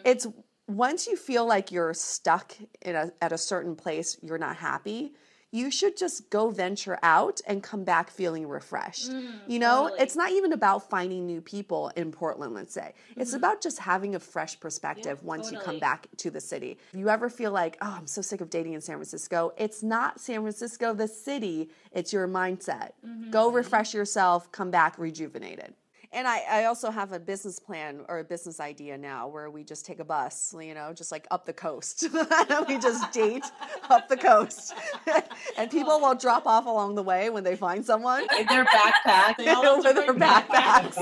It's 0.05 0.29
once 0.69 1.09
you 1.09 1.17
feel 1.17 1.45
like 1.45 1.73
you're 1.73 1.93
stuck 1.93 2.55
in 2.83 2.95
a, 2.95 3.11
at 3.21 3.33
a 3.33 3.38
certain 3.38 3.75
place, 3.75 4.17
you're 4.23 4.38
not 4.38 4.55
happy. 4.57 5.12
You 5.55 5.71
should 5.71 5.97
just 5.97 6.31
go 6.31 6.51
venture 6.51 6.99
out 7.05 7.40
and 7.47 7.62
come 7.62 7.85
back 7.85 8.11
feeling 8.11 8.49
refreshed. 8.49 9.12
Mm-hmm. 9.12 9.51
you 9.51 9.61
know, 9.61 9.85
totally. 9.85 10.01
it's 10.03 10.17
not 10.17 10.33
even 10.33 10.53
about 10.53 10.90
finding 10.90 11.27
new 11.27 11.40
people 11.40 11.93
in 11.95 12.11
Portland, 12.11 12.55
let's 12.55 12.75
say. 12.75 12.93
It's 13.17 13.31
mm-hmm. 13.31 13.37
about 13.37 13.61
just 13.61 13.79
having 13.79 14.17
a 14.17 14.19
fresh 14.19 14.59
perspective 14.59 15.23
once 15.23 15.53
you 15.53 15.59
come 15.61 15.79
back 15.79 16.09
to 16.17 16.31
the 16.31 16.40
city. 16.40 16.77
If 16.93 16.99
you 16.99 17.09
ever 17.09 17.31
feel 17.31 17.53
like, 17.53 17.79
oh, 17.81 17.95
I'm 17.99 18.09
so 18.09 18.21
sick 18.21 18.40
of 18.40 18.51
dating 18.51 18.73
in 18.73 18.81
San 18.81 18.97
Francisco, 18.97 19.53
it's 19.57 19.85
not 19.85 20.21
San 20.21 20.40
Francisco, 20.40 20.93
the 20.93 21.07
city, 21.07 21.71
it's 21.93 22.12
your 22.12 22.27
mindset. 22.27 22.90
Mm-hmm. 23.07 23.31
Go 23.31 23.53
refresh 23.53 23.95
yourself, 23.95 24.51
come 24.51 24.73
back 24.73 24.99
rejuvenated. 24.99 25.75
And 26.14 26.29
I, 26.29 26.42
I 26.48 26.64
also 26.66 26.92
have 26.92 27.12
a 27.12 27.18
business 27.18 27.59
plan 27.59 28.03
or 28.09 28.20
a 28.20 28.24
business 28.24 28.61
idea 28.61 28.96
now 28.96 29.27
where 29.27 29.50
we 29.50 29.64
just 29.64 29.85
take 29.85 29.98
a 29.98 30.05
bus, 30.05 30.55
you 30.59 30.72
know, 30.72 30.92
just 30.92 31.11
like 31.11 31.27
up 31.33 31.44
the 31.44 31.53
coast. 31.53 32.07
we 32.68 32.79
just 32.79 33.11
date 33.12 33.44
up 33.90 34.09
the 34.09 34.16
coast. 34.16 34.72
and 35.59 35.70
people 35.72 36.00
will 36.00 36.14
drop 36.14 36.46
off 36.46 36.66
along 36.66 36.94
the 36.94 37.03
way 37.03 37.31
when 37.31 37.42
they 37.42 37.57
find 37.57 37.85
someone 37.85 38.24
In 38.38 38.46
their 38.46 38.64
backpack. 38.64 39.38
With 39.38 39.83
their 39.83 39.92
different 39.94 40.20
backpacks. 40.20 40.96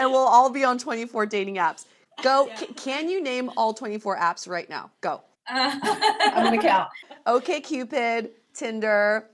and 0.00 0.10
we'll 0.10 0.18
all 0.18 0.50
be 0.50 0.64
on 0.64 0.78
24 0.78 1.26
dating 1.26 1.56
apps. 1.56 1.84
Go, 2.22 2.50
c- 2.56 2.66
can 2.74 3.08
you 3.08 3.22
name 3.22 3.50
all 3.56 3.72
24 3.72 4.18
apps 4.18 4.48
right 4.48 4.68
now? 4.68 4.90
Go. 5.00 5.22
Uh, 5.48 5.78
I'm 5.82 6.44
gonna 6.44 6.60
count. 6.60 6.88
OkCupid, 7.26 8.30
Tinder, 8.54 9.28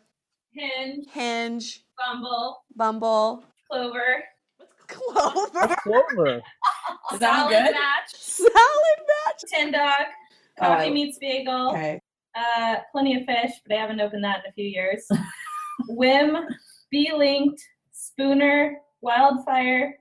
Hinge, 0.53 1.07
Hinge, 1.11 1.85
Bumble, 1.97 2.65
Bumble, 2.75 3.45
Clover, 3.71 4.25
Clover, 4.91 5.77
Clover. 5.83 6.43
Is 7.13 7.19
that 7.21 7.49
Salad 7.49 7.51
good? 7.51 7.73
Match, 7.75 8.11
Salad 8.15 8.51
Match. 9.27 9.43
Tin 9.53 9.73
Dog, 9.73 10.07
Coffee 10.59 10.85
I- 10.87 10.91
Meets 10.91 11.19
Bagel, 11.19 11.71
Okay. 11.71 12.01
uh, 12.37 12.77
Plenty 12.93 13.17
of 13.21 13.27
Fish, 13.27 13.53
but 13.67 13.77
I 13.77 13.81
haven't 13.81 14.01
opened 14.01 14.25
that 14.25 14.41
in 14.45 14.51
a 14.51 14.53
few 14.53 14.67
years. 14.67 15.07
Whim, 15.89 16.37
Be 16.91 17.11
Linked, 17.15 17.61
Spooner, 17.93 18.77
Wildfire, 19.01 19.95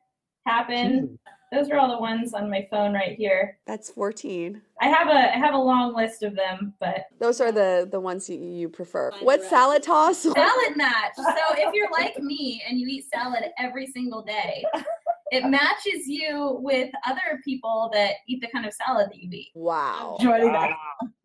Happn. 0.47 1.17
Those 1.51 1.69
are 1.71 1.77
all 1.77 1.87
the 1.89 1.99
ones 1.99 2.33
on 2.35 2.49
my 2.49 2.67
phone 2.69 2.93
right 2.93 3.17
here. 3.17 3.57
That's 3.65 3.89
14. 3.89 4.61
I 4.81 4.87
have 4.87 5.07
a 5.07 5.35
I 5.35 5.37
have 5.39 5.55
a 5.55 5.57
long 5.57 5.95
list 5.95 6.21
of 6.21 6.35
them, 6.35 6.73
but 6.79 7.05
Those 7.19 7.41
are 7.41 7.51
the 7.51 7.87
the 7.91 7.99
ones 7.99 8.29
you, 8.29 8.37
you 8.39 8.69
prefer. 8.69 9.11
What 9.21 9.41
salad 9.43 9.81
toss? 9.81 10.19
salad 10.23 10.75
match. 10.77 11.13
So 11.17 11.55
if 11.57 11.73
you're 11.73 11.89
like 11.91 12.19
me 12.19 12.61
and 12.67 12.79
you 12.79 12.87
eat 12.87 13.05
salad 13.11 13.45
every 13.57 13.87
single 13.87 14.21
day, 14.21 14.63
it 15.31 15.45
matches 15.45 16.05
you 16.07 16.57
with 16.61 16.91
other 17.07 17.39
people 17.43 17.89
that 17.93 18.13
eat 18.27 18.41
the 18.41 18.47
kind 18.47 18.65
of 18.67 18.73
salad 18.73 19.09
that 19.11 19.17
you 19.17 19.29
eat. 19.31 19.49
Wow. 19.55 20.17
Joining 20.21 20.51
that. 20.53 20.71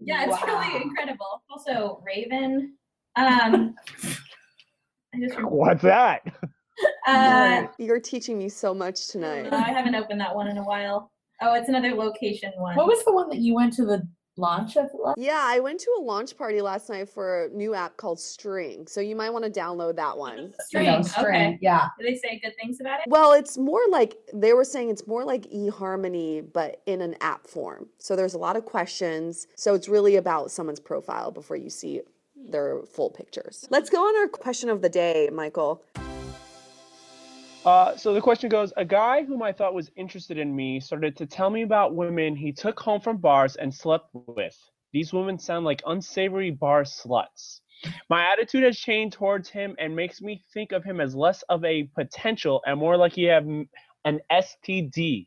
Yeah, 0.00 0.24
it's 0.24 0.32
Wow. 0.42 0.60
really 0.70 0.82
incredible. 0.82 1.42
Also, 1.50 2.02
Raven. 2.04 2.74
Um, 3.16 3.74
I 5.14 5.20
just 5.20 5.40
What's 5.42 5.82
that? 5.82 6.22
uh, 7.06 7.66
You're 7.78 8.00
teaching 8.00 8.38
me 8.38 8.48
so 8.48 8.74
much 8.74 9.08
tonight. 9.08 9.52
I 9.52 9.70
haven't 9.70 9.94
opened 9.94 10.20
that 10.20 10.34
one 10.34 10.48
in 10.48 10.58
a 10.58 10.64
while. 10.64 11.10
Oh, 11.40 11.54
it's 11.54 11.68
another 11.68 11.94
location 11.94 12.52
one. 12.56 12.76
What 12.76 12.86
was 12.86 13.04
the 13.04 13.12
one 13.12 13.28
that 13.30 13.38
you 13.38 13.54
went 13.54 13.72
to 13.74 13.84
the 13.84 14.06
launch 14.36 14.76
of? 14.76 14.88
last- 14.98 15.18
Yeah, 15.18 15.40
I 15.42 15.60
went 15.60 15.80
to 15.80 15.90
a 15.98 16.02
launch 16.02 16.36
party 16.36 16.60
last 16.60 16.88
night 16.88 17.08
for 17.08 17.44
a 17.44 17.48
new 17.50 17.74
app 17.74 17.96
called 17.96 18.18
String. 18.20 18.86
So 18.86 19.00
you 19.00 19.14
might 19.16 19.30
want 19.30 19.44
to 19.44 19.50
download 19.50 19.96
that 19.96 20.16
one. 20.16 20.54
String? 20.60 20.86
No, 20.86 21.02
string. 21.02 21.26
Okay. 21.54 21.58
Yeah. 21.60 21.88
Do 21.98 22.04
they 22.06 22.16
say 22.16 22.40
good 22.42 22.54
things 22.60 22.80
about 22.80 23.00
it? 23.00 23.06
Well, 23.08 23.32
it's 23.32 23.58
more 23.58 23.80
like 23.90 24.16
they 24.32 24.52
were 24.52 24.64
saying 24.64 24.90
it's 24.90 25.06
more 25.06 25.24
like 25.24 25.42
eHarmony, 25.50 26.44
but 26.52 26.82
in 26.86 27.00
an 27.00 27.16
app 27.20 27.46
form. 27.46 27.88
So 27.98 28.16
there's 28.16 28.34
a 28.34 28.38
lot 28.38 28.56
of 28.56 28.64
questions. 28.64 29.46
So 29.56 29.74
it's 29.74 29.88
really 29.88 30.16
about 30.16 30.50
someone's 30.50 30.80
profile 30.80 31.30
before 31.30 31.56
you 31.56 31.70
see 31.70 32.00
their 32.48 32.82
full 32.82 33.10
pictures. 33.10 33.66
Let's 33.70 33.90
go 33.90 33.98
on 34.06 34.16
our 34.20 34.28
question 34.28 34.68
of 34.68 34.82
the 34.82 34.88
day, 34.88 35.30
Michael. 35.32 35.82
Uh, 37.64 37.96
so 37.96 38.12
the 38.12 38.20
question 38.20 38.48
goes: 38.50 38.72
A 38.76 38.84
guy 38.84 39.24
whom 39.24 39.42
I 39.42 39.52
thought 39.52 39.74
was 39.74 39.90
interested 39.96 40.36
in 40.36 40.54
me 40.54 40.80
started 40.80 41.16
to 41.16 41.26
tell 41.26 41.48
me 41.48 41.62
about 41.62 41.94
women 41.94 42.36
he 42.36 42.52
took 42.52 42.78
home 42.78 43.00
from 43.00 43.16
bars 43.16 43.56
and 43.56 43.74
slept 43.74 44.10
with. 44.12 44.56
These 44.92 45.12
women 45.12 45.38
sound 45.38 45.64
like 45.64 45.82
unsavory 45.86 46.50
bar 46.50 46.82
sluts. 46.82 47.60
My 48.08 48.30
attitude 48.32 48.64
has 48.64 48.78
changed 48.78 49.16
towards 49.16 49.48
him 49.48 49.74
and 49.78 49.96
makes 49.96 50.22
me 50.22 50.42
think 50.52 50.72
of 50.72 50.84
him 50.84 51.00
as 51.00 51.14
less 51.14 51.42
of 51.48 51.64
a 51.64 51.84
potential 51.94 52.62
and 52.66 52.78
more 52.78 52.96
like 52.96 53.12
he 53.12 53.24
have 53.24 53.46
an 53.46 54.20
STD. 54.30 55.26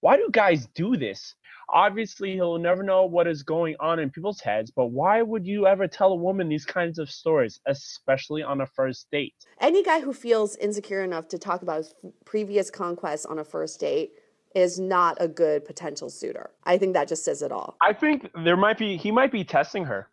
Why 0.00 0.16
do 0.16 0.28
guys 0.30 0.68
do 0.74 0.96
this? 0.96 1.34
Obviously, 1.68 2.34
he'll 2.34 2.58
never 2.58 2.82
know 2.82 3.04
what 3.06 3.26
is 3.26 3.42
going 3.42 3.74
on 3.80 3.98
in 3.98 4.10
people's 4.10 4.40
heads, 4.40 4.70
but 4.70 4.86
why 4.86 5.20
would 5.20 5.46
you 5.46 5.66
ever 5.66 5.88
tell 5.88 6.12
a 6.12 6.16
woman 6.16 6.48
these 6.48 6.64
kinds 6.64 6.98
of 6.98 7.10
stories, 7.10 7.60
especially 7.66 8.42
on 8.42 8.60
a 8.60 8.66
first 8.66 9.10
date? 9.10 9.34
Any 9.60 9.82
guy 9.82 10.00
who 10.00 10.12
feels 10.12 10.56
insecure 10.56 11.02
enough 11.02 11.28
to 11.28 11.38
talk 11.38 11.62
about 11.62 11.78
his 11.78 11.94
previous 12.24 12.70
conquests 12.70 13.26
on 13.26 13.38
a 13.38 13.44
first 13.44 13.80
date 13.80 14.12
is 14.54 14.78
not 14.78 15.18
a 15.20 15.28
good 15.28 15.64
potential 15.64 16.08
suitor. 16.08 16.50
I 16.64 16.78
think 16.78 16.94
that 16.94 17.08
just 17.08 17.24
says 17.24 17.42
it 17.42 17.52
all. 17.52 17.76
I 17.82 17.92
think 17.92 18.30
there 18.44 18.56
might 18.56 18.78
be 18.78 18.96
he 18.96 19.10
might 19.10 19.30
be 19.30 19.44
testing 19.44 19.84
her. 19.84 20.08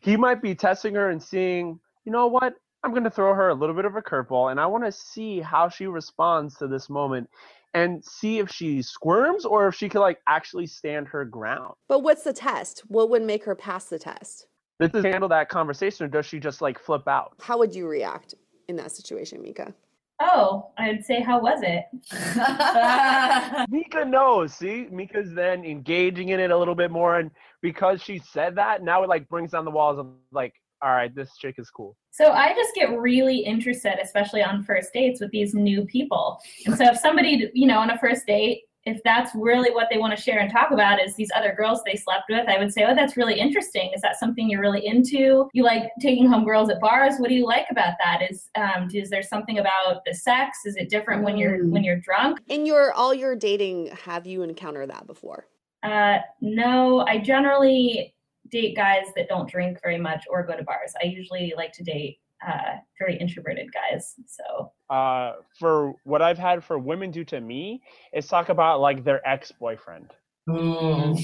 He 0.00 0.16
might 0.16 0.40
be 0.40 0.54
testing 0.54 0.94
her 0.94 1.10
and 1.10 1.22
seeing, 1.22 1.78
you 2.04 2.12
know 2.12 2.26
what? 2.26 2.54
I'm 2.82 2.92
going 2.92 3.04
to 3.04 3.10
throw 3.10 3.34
her 3.34 3.48
a 3.48 3.54
little 3.54 3.74
bit 3.74 3.84
of 3.84 3.96
a 3.96 4.02
curveball 4.02 4.50
and 4.50 4.60
I 4.60 4.66
want 4.66 4.84
to 4.84 4.92
see 4.92 5.40
how 5.40 5.68
she 5.68 5.86
responds 5.88 6.56
to 6.58 6.68
this 6.68 6.88
moment 6.88 7.28
and 7.76 8.02
see 8.02 8.38
if 8.38 8.50
she 8.50 8.80
squirms 8.80 9.44
or 9.44 9.68
if 9.68 9.74
she 9.74 9.86
can 9.86 10.00
like 10.00 10.18
actually 10.26 10.66
stand 10.66 11.06
her 11.08 11.26
ground. 11.26 11.74
But 11.88 12.02
what's 12.02 12.24
the 12.24 12.32
test? 12.32 12.82
What 12.88 13.10
would 13.10 13.22
make 13.22 13.44
her 13.44 13.54
pass 13.54 13.84
the 13.84 13.98
test? 13.98 14.46
Does 14.80 14.90
she 14.92 15.08
handle 15.08 15.28
that 15.28 15.50
conversation 15.50 16.06
or 16.06 16.08
does 16.08 16.24
she 16.24 16.40
just 16.40 16.62
like 16.62 16.78
flip 16.78 17.06
out? 17.06 17.34
How 17.40 17.58
would 17.58 17.74
you 17.74 17.86
react 17.86 18.34
in 18.68 18.76
that 18.76 18.92
situation, 18.92 19.42
Mika? 19.42 19.74
Oh, 20.22 20.70
I'd 20.78 21.04
say, 21.04 21.20
how 21.20 21.38
was 21.38 21.60
it? 21.62 21.84
Mika 23.70 24.06
knows. 24.06 24.54
See, 24.54 24.88
Mika's 24.90 25.34
then 25.34 25.62
engaging 25.62 26.30
in 26.30 26.40
it 26.40 26.50
a 26.50 26.56
little 26.56 26.74
bit 26.74 26.90
more, 26.90 27.18
and 27.18 27.30
because 27.60 28.00
she 28.02 28.18
said 28.18 28.54
that, 28.54 28.82
now 28.82 29.02
it 29.02 29.10
like 29.10 29.28
brings 29.28 29.50
down 29.50 29.66
the 29.66 29.70
walls 29.70 29.98
of 29.98 30.06
like, 30.32 30.54
all 30.82 30.92
right, 30.92 31.14
this 31.14 31.36
chick 31.38 31.54
is 31.58 31.70
cool. 31.70 31.96
So 32.10 32.32
I 32.32 32.52
just 32.54 32.74
get 32.74 32.96
really 32.98 33.38
interested, 33.38 33.98
especially 34.02 34.42
on 34.42 34.62
first 34.64 34.92
dates 34.92 35.20
with 35.20 35.30
these 35.30 35.54
new 35.54 35.84
people. 35.86 36.38
And 36.66 36.76
so 36.76 36.84
if 36.86 36.98
somebody, 36.98 37.50
you 37.54 37.66
know, 37.66 37.78
on 37.78 37.90
a 37.90 37.98
first 37.98 38.26
date, 38.26 38.62
if 38.84 39.02
that's 39.02 39.32
really 39.34 39.72
what 39.72 39.88
they 39.90 39.98
want 39.98 40.16
to 40.16 40.22
share 40.22 40.38
and 40.38 40.48
talk 40.48 40.70
about 40.70 41.02
is 41.02 41.16
these 41.16 41.30
other 41.34 41.52
girls 41.56 41.82
they 41.84 41.96
slept 41.96 42.26
with, 42.30 42.48
I 42.48 42.56
would 42.58 42.72
say, 42.72 42.84
oh, 42.84 42.94
that's 42.94 43.16
really 43.16 43.36
interesting. 43.36 43.90
Is 43.92 44.00
that 44.02 44.16
something 44.16 44.48
you're 44.48 44.60
really 44.60 44.86
into? 44.86 45.48
You 45.54 45.64
like 45.64 45.90
taking 46.00 46.28
home 46.28 46.44
girls 46.44 46.70
at 46.70 46.78
bars? 46.80 47.14
What 47.18 47.28
do 47.28 47.34
you 47.34 47.46
like 47.46 47.66
about 47.70 47.94
that? 47.98 48.20
Is 48.30 48.48
um, 48.54 48.88
is 48.94 49.10
there 49.10 49.24
something 49.24 49.58
about 49.58 50.02
the 50.06 50.14
sex? 50.14 50.58
Is 50.66 50.76
it 50.76 50.88
different 50.88 51.24
when 51.24 51.36
you're 51.36 51.58
Mm. 51.58 51.70
when 51.72 51.82
you're 51.82 51.98
drunk? 51.98 52.40
In 52.46 52.64
your 52.64 52.92
all 52.92 53.12
your 53.12 53.34
dating, 53.34 53.90
have 54.04 54.24
you 54.24 54.42
encountered 54.42 54.90
that 54.90 55.06
before? 55.08 55.48
Uh, 55.82 56.18
no, 56.40 57.00
I 57.08 57.18
generally 57.18 58.14
date 58.50 58.76
guys 58.76 59.06
that 59.16 59.28
don't 59.28 59.48
drink 59.48 59.78
very 59.82 59.98
much 59.98 60.24
or 60.30 60.46
go 60.46 60.56
to 60.56 60.62
bars. 60.64 60.92
I 61.02 61.06
usually 61.06 61.52
like 61.56 61.72
to 61.72 61.84
date 61.84 62.18
uh, 62.46 62.76
very 62.98 63.16
introverted 63.16 63.68
guys. 63.72 64.14
So 64.26 64.72
uh, 64.90 65.34
for 65.58 65.94
what 66.04 66.22
I've 66.22 66.38
had 66.38 66.64
for 66.64 66.78
women 66.78 67.10
do 67.10 67.24
to 67.24 67.40
me 67.40 67.82
is 68.12 68.26
talk 68.26 68.48
about 68.48 68.80
like 68.80 69.04
their 69.04 69.26
ex 69.26 69.52
boyfriend. 69.52 70.12
Mm. 70.48 71.18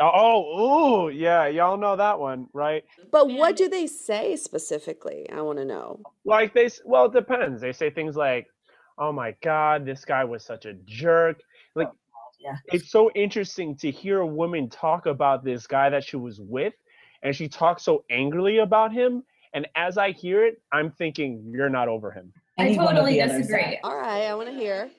Oh, 0.00 1.06
ooh, 1.06 1.10
yeah, 1.10 1.46
y'all 1.46 1.76
know 1.76 1.96
that 1.96 2.18
one, 2.18 2.48
right? 2.52 2.84
But 3.10 3.30
what 3.30 3.56
do 3.56 3.68
they 3.68 3.86
say 3.86 4.36
specifically? 4.36 5.26
I 5.30 5.40
want 5.42 5.58
to 5.58 5.64
know. 5.64 6.00
Like 6.24 6.52
they, 6.54 6.68
well, 6.84 7.06
it 7.06 7.12
depends. 7.12 7.60
They 7.60 7.72
say 7.72 7.90
things 7.90 8.16
like, 8.16 8.46
"Oh 8.98 9.12
my 9.12 9.34
God, 9.42 9.86
this 9.86 10.04
guy 10.04 10.24
was 10.24 10.44
such 10.44 10.66
a 10.66 10.74
jerk." 10.84 11.40
Like, 11.74 11.90
yeah. 12.38 12.56
it's 12.72 12.90
so 12.90 13.10
interesting 13.14 13.76
to 13.76 13.90
hear 13.90 14.20
a 14.20 14.26
woman 14.26 14.68
talk 14.68 15.06
about 15.06 15.44
this 15.44 15.66
guy 15.66 15.90
that 15.90 16.04
she 16.04 16.16
was 16.16 16.40
with, 16.40 16.74
and 17.22 17.34
she 17.34 17.48
talks 17.48 17.84
so 17.84 18.04
angrily 18.10 18.58
about 18.58 18.92
him. 18.92 19.22
And 19.54 19.66
as 19.76 19.96
I 19.96 20.12
hear 20.12 20.44
it, 20.44 20.60
I'm 20.72 20.90
thinking, 20.90 21.42
"You're 21.50 21.70
not 21.70 21.88
over 21.88 22.10
him." 22.10 22.32
I 22.58 22.66
Anyone 22.66 22.94
totally 22.94 23.16
disagree. 23.16 23.78
All 23.84 23.96
right, 23.96 24.22
I 24.22 24.34
want 24.34 24.48
to 24.48 24.54
hear. 24.54 24.90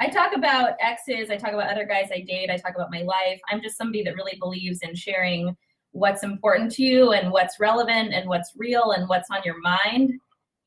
I 0.00 0.08
talk 0.08 0.34
about 0.34 0.72
exes, 0.80 1.30
I 1.30 1.36
talk 1.36 1.52
about 1.52 1.70
other 1.70 1.84
guys 1.84 2.10
I 2.12 2.20
date, 2.20 2.50
I 2.50 2.56
talk 2.56 2.74
about 2.74 2.90
my 2.90 3.02
life. 3.02 3.40
I'm 3.50 3.62
just 3.62 3.76
somebody 3.76 4.02
that 4.04 4.16
really 4.16 4.36
believes 4.40 4.80
in 4.82 4.94
sharing 4.94 5.56
what's 5.92 6.24
important 6.24 6.72
to 6.72 6.82
you 6.82 7.12
and 7.12 7.30
what's 7.30 7.60
relevant 7.60 8.12
and 8.12 8.28
what's 8.28 8.52
real 8.56 8.92
and 8.92 9.08
what's 9.08 9.30
on 9.30 9.38
your 9.44 9.60
mind. 9.60 10.18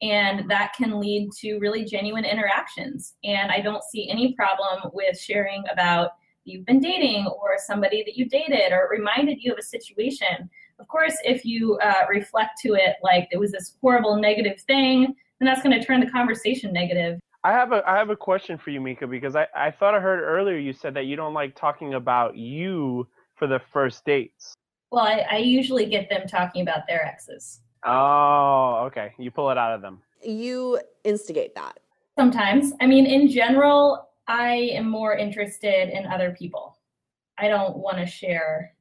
And 0.01 0.49
that 0.49 0.73
can 0.77 0.99
lead 0.99 1.31
to 1.39 1.57
really 1.57 1.83
genuine 1.83 2.25
interactions. 2.25 3.15
And 3.23 3.51
I 3.51 3.61
don't 3.61 3.83
see 3.83 4.09
any 4.09 4.33
problem 4.33 4.91
with 4.93 5.19
sharing 5.19 5.63
about 5.71 6.11
you've 6.45 6.65
been 6.65 6.79
dating 6.79 7.25
or 7.25 7.57
somebody 7.57 8.03
that 8.03 8.15
you 8.15 8.29
dated 8.29 8.71
or 8.71 8.87
reminded 8.91 9.41
you 9.41 9.51
of 9.51 9.57
a 9.57 9.63
situation. 9.63 10.49
Of 10.79 10.87
course, 10.87 11.17
if 11.23 11.43
you 11.43 11.77
uh, 11.79 12.05
reflect 12.09 12.59
to 12.61 12.75
it 12.75 12.97
like 13.03 13.27
it 13.31 13.39
was 13.39 13.51
this 13.51 13.75
horrible 13.81 14.15
negative 14.17 14.61
thing, 14.61 15.15
then 15.39 15.45
that's 15.45 15.61
going 15.61 15.77
to 15.79 15.85
turn 15.85 15.99
the 15.99 16.09
conversation 16.09 16.71
negative. 16.71 17.19
I 17.43 17.51
have 17.51 17.71
a 17.71 17.83
I 17.87 17.97
have 17.97 18.09
a 18.09 18.15
question 18.15 18.57
for 18.57 18.71
you, 18.71 18.81
Mika, 18.81 19.07
because 19.07 19.35
I, 19.35 19.47
I 19.55 19.71
thought 19.71 19.95
I 19.95 19.99
heard 19.99 20.21
earlier 20.21 20.57
you 20.57 20.73
said 20.73 20.93
that 20.95 21.05
you 21.05 21.15
don't 21.15 21.33
like 21.33 21.55
talking 21.55 21.93
about 21.93 22.35
you 22.35 23.07
for 23.35 23.47
the 23.47 23.61
first 23.71 24.03
dates. 24.05 24.53
Well, 24.91 25.05
I, 25.05 25.25
I 25.29 25.37
usually 25.37 25.85
get 25.85 26.09
them 26.09 26.27
talking 26.27 26.61
about 26.61 26.87
their 26.87 27.05
exes. 27.05 27.61
Oh, 27.87 28.83
okay. 28.87 29.13
You 29.17 29.31
pull 29.31 29.49
it 29.49 29.57
out 29.57 29.73
of 29.73 29.81
them. 29.81 30.01
You 30.23 30.79
instigate 31.03 31.55
that. 31.55 31.79
Sometimes. 32.17 32.73
I 32.81 32.87
mean, 32.87 33.05
in 33.05 33.29
general, 33.29 34.09
I 34.27 34.71
am 34.73 34.89
more 34.89 35.15
interested 35.15 35.89
in 35.89 36.05
other 36.05 36.35
people. 36.37 36.77
I 37.37 37.47
don't 37.47 37.77
want 37.77 37.97
to 37.97 38.05
share 38.05 38.73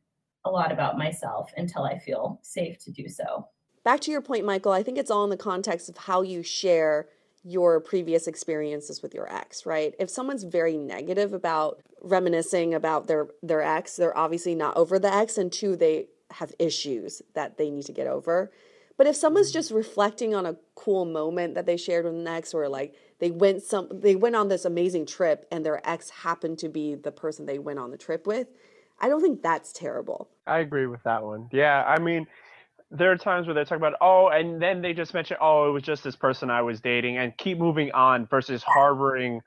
a 0.44 0.50
lot 0.50 0.72
about 0.72 0.96
myself 0.96 1.52
until 1.56 1.84
I 1.84 1.98
feel 1.98 2.40
safe 2.42 2.78
to 2.84 2.90
do 2.90 3.08
so. 3.08 3.48
Back 3.84 4.00
to 4.00 4.10
your 4.10 4.22
point, 4.22 4.44
Michael, 4.44 4.72
I 4.72 4.82
think 4.82 4.98
it's 4.98 5.10
all 5.10 5.24
in 5.24 5.30
the 5.30 5.36
context 5.36 5.88
of 5.88 5.96
how 5.96 6.22
you 6.22 6.42
share 6.42 7.06
your 7.44 7.78
previous 7.78 8.26
experiences 8.26 9.02
with 9.02 9.14
your 9.14 9.32
ex, 9.32 9.64
right? 9.64 9.94
If 10.00 10.10
someone's 10.10 10.42
very 10.42 10.76
negative 10.76 11.32
about 11.32 11.80
reminiscing 12.02 12.74
about 12.74 13.06
their 13.06 13.28
their 13.42 13.62
ex, 13.62 13.94
they're 13.94 14.16
obviously 14.16 14.56
not 14.56 14.76
over 14.76 14.98
the 14.98 15.12
ex 15.14 15.38
and 15.38 15.52
two 15.52 15.76
they 15.76 16.08
have 16.32 16.52
issues 16.58 17.22
that 17.34 17.56
they 17.56 17.70
need 17.70 17.84
to 17.86 17.92
get 17.92 18.08
over. 18.08 18.50
But 18.96 19.06
if 19.06 19.16
someone's 19.16 19.52
just 19.52 19.70
reflecting 19.70 20.34
on 20.34 20.46
a 20.46 20.56
cool 20.74 21.04
moment 21.04 21.54
that 21.54 21.66
they 21.66 21.76
shared 21.76 22.04
with 22.04 22.14
an 22.14 22.26
ex 22.26 22.54
or 22.54 22.68
like 22.68 22.94
they 23.18 23.30
went 23.30 23.62
some 23.62 23.88
they 23.92 24.16
went 24.16 24.36
on 24.36 24.48
this 24.48 24.64
amazing 24.64 25.06
trip 25.06 25.46
and 25.50 25.64
their 25.64 25.86
ex 25.88 26.10
happened 26.10 26.58
to 26.60 26.68
be 26.68 26.94
the 26.94 27.12
person 27.12 27.46
they 27.46 27.58
went 27.58 27.78
on 27.78 27.90
the 27.90 27.98
trip 27.98 28.26
with, 28.26 28.48
I 29.00 29.08
don't 29.08 29.20
think 29.20 29.42
that's 29.42 29.72
terrible. 29.72 30.30
I 30.46 30.60
agree 30.60 30.86
with 30.86 31.02
that 31.02 31.22
one. 31.22 31.48
Yeah, 31.52 31.84
I 31.84 31.98
mean, 31.98 32.26
there 32.90 33.10
are 33.10 33.16
times 33.16 33.46
where 33.46 33.54
they 33.54 33.64
talk 33.64 33.78
about, 33.78 33.94
oh, 34.00 34.28
and 34.28 34.62
then 34.62 34.80
they 34.80 34.92
just 34.92 35.12
mention, 35.12 35.36
oh, 35.40 35.68
it 35.68 35.72
was 35.72 35.82
just 35.82 36.04
this 36.04 36.16
person 36.16 36.50
I 36.50 36.62
was 36.62 36.80
dating, 36.80 37.18
and 37.18 37.36
keep 37.36 37.58
moving 37.58 37.92
on 37.92 38.26
versus 38.26 38.62
harboring 38.62 39.40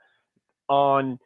on 0.67 1.19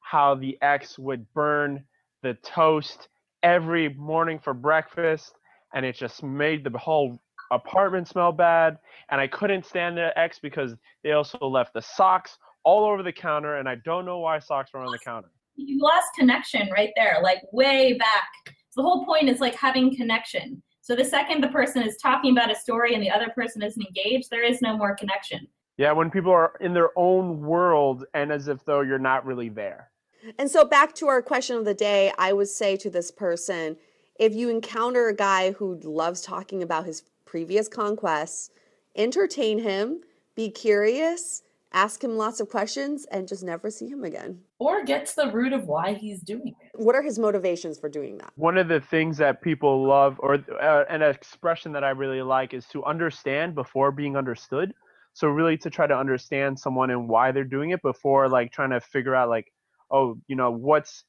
how 0.00 0.34
the 0.34 0.58
ex 0.60 0.98
would 0.98 1.32
burn 1.32 1.84
the 2.22 2.34
toast 2.34 3.08
every 3.42 3.88
morning 3.94 4.38
for 4.38 4.52
breakfast, 4.52 5.32
and 5.72 5.86
it 5.86 5.96
just 5.96 6.22
made 6.22 6.64
the 6.64 6.76
whole 6.76 7.18
apartment 7.50 8.08
smell 8.08 8.32
bad. 8.32 8.78
And 9.10 9.20
I 9.20 9.26
couldn't 9.26 9.66
stand 9.66 9.96
the 9.96 10.16
ex 10.18 10.38
because 10.38 10.74
they 11.02 11.12
also 11.12 11.38
left 11.40 11.74
the 11.74 11.82
socks 11.82 12.38
all 12.64 12.84
over 12.84 13.02
the 13.02 13.12
counter, 13.12 13.56
and 13.56 13.68
I 13.68 13.76
don't 13.84 14.04
know 14.04 14.18
why 14.18 14.38
socks 14.38 14.72
were 14.72 14.80
on 14.80 14.92
the 14.92 14.98
counter. 14.98 15.30
You 15.56 15.78
lost 15.80 16.08
connection 16.18 16.68
right 16.70 16.90
there, 16.96 17.18
like 17.22 17.40
way 17.52 17.94
back. 17.94 18.28
So 18.70 18.82
the 18.82 18.88
whole 18.88 19.04
point 19.04 19.28
is 19.28 19.40
like 19.40 19.54
having 19.54 19.96
connection. 19.96 20.62
So 20.80 20.94
the 20.94 21.04
second 21.04 21.42
the 21.42 21.48
person 21.48 21.82
is 21.82 21.96
talking 21.96 22.32
about 22.32 22.50
a 22.50 22.54
story 22.54 22.94
and 22.94 23.02
the 23.02 23.10
other 23.10 23.28
person 23.34 23.62
isn't 23.62 23.82
engaged, 23.82 24.30
there 24.30 24.44
is 24.44 24.62
no 24.62 24.76
more 24.76 24.94
connection. 24.94 25.46
Yeah, 25.76 25.92
when 25.92 26.10
people 26.10 26.32
are 26.32 26.54
in 26.60 26.74
their 26.74 26.90
own 26.96 27.40
world 27.40 28.04
and 28.14 28.32
as 28.32 28.48
if 28.48 28.64
though 28.64 28.80
you're 28.80 28.98
not 28.98 29.24
really 29.24 29.48
there. 29.48 29.90
And 30.38 30.50
so, 30.50 30.66
back 30.66 30.94
to 30.96 31.08
our 31.08 31.22
question 31.22 31.56
of 31.56 31.64
the 31.64 31.74
day, 31.74 32.12
I 32.18 32.32
would 32.34 32.48
say 32.48 32.76
to 32.76 32.90
this 32.90 33.10
person 33.10 33.76
if 34.18 34.34
you 34.34 34.50
encounter 34.50 35.08
a 35.08 35.16
guy 35.16 35.52
who 35.52 35.80
loves 35.82 36.20
talking 36.20 36.62
about 36.62 36.84
his 36.84 37.02
previous 37.30 37.68
conquests, 37.68 38.50
entertain 38.96 39.60
him, 39.60 40.00
be 40.34 40.50
curious, 40.50 41.42
ask 41.72 42.02
him 42.02 42.16
lots 42.16 42.40
of 42.40 42.48
questions, 42.48 43.06
and 43.12 43.28
just 43.28 43.44
never 43.44 43.70
see 43.70 43.86
him 43.86 44.02
again. 44.02 44.40
Or 44.58 44.84
get 44.84 45.06
to 45.06 45.16
the 45.16 45.30
root 45.30 45.52
of 45.52 45.64
why 45.64 45.94
he's 45.94 46.22
doing 46.22 46.48
it. 46.48 46.70
What 46.74 46.96
are 46.96 47.02
his 47.02 47.20
motivations 47.20 47.78
for 47.78 47.88
doing 47.88 48.18
that? 48.18 48.32
One 48.34 48.58
of 48.58 48.66
the 48.66 48.80
things 48.80 49.16
that 49.18 49.42
people 49.42 49.86
love, 49.86 50.16
or 50.18 50.44
uh, 50.60 50.84
an 50.90 51.02
expression 51.02 51.70
that 51.72 51.84
I 51.84 51.90
really 51.90 52.20
like, 52.20 52.52
is 52.52 52.66
to 52.72 52.84
understand 52.84 53.54
before 53.54 53.92
being 53.92 54.16
understood. 54.16 54.74
So, 55.12 55.28
really, 55.28 55.56
to 55.58 55.70
try 55.70 55.86
to 55.86 55.96
understand 55.96 56.58
someone 56.58 56.90
and 56.90 57.08
why 57.08 57.30
they're 57.30 57.44
doing 57.44 57.70
it 57.70 57.80
before 57.82 58.28
like 58.28 58.50
trying 58.50 58.70
to 58.70 58.80
figure 58.80 59.14
out, 59.14 59.28
like, 59.28 59.52
oh, 59.92 60.18
you 60.26 60.34
know, 60.34 60.50
what's 60.50 61.04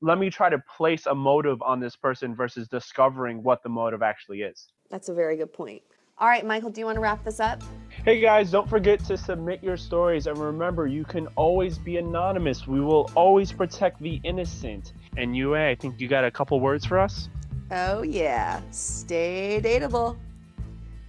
let 0.00 0.18
me 0.18 0.30
try 0.30 0.48
to 0.48 0.62
place 0.76 1.06
a 1.06 1.14
motive 1.14 1.60
on 1.60 1.80
this 1.80 1.96
person 1.96 2.34
versus 2.34 2.68
discovering 2.68 3.42
what 3.42 3.62
the 3.62 3.68
motive 3.68 4.02
actually 4.02 4.42
is. 4.42 4.68
That's 4.90 5.08
a 5.08 5.14
very 5.14 5.36
good 5.36 5.52
point. 5.52 5.82
All 6.18 6.26
right, 6.26 6.44
Michael, 6.44 6.70
do 6.70 6.80
you 6.80 6.86
want 6.86 6.96
to 6.96 7.00
wrap 7.00 7.24
this 7.24 7.38
up? 7.38 7.62
Hey 8.04 8.20
guys, 8.20 8.50
don't 8.50 8.68
forget 8.68 9.04
to 9.04 9.16
submit 9.16 9.62
your 9.62 9.76
stories 9.76 10.26
and 10.26 10.36
remember 10.36 10.86
you 10.86 11.04
can 11.04 11.26
always 11.36 11.78
be 11.78 11.98
anonymous. 11.98 12.66
We 12.66 12.80
will 12.80 13.10
always 13.14 13.52
protect 13.52 14.00
the 14.00 14.20
innocent. 14.24 14.94
And 15.16 15.36
Yue, 15.36 15.56
eh, 15.56 15.70
I 15.70 15.74
think 15.74 16.00
you 16.00 16.08
got 16.08 16.24
a 16.24 16.30
couple 16.30 16.58
words 16.58 16.84
for 16.84 16.98
us? 16.98 17.28
Oh, 17.70 18.02
yeah. 18.02 18.60
Stay 18.70 19.60
dateable. 19.62 20.16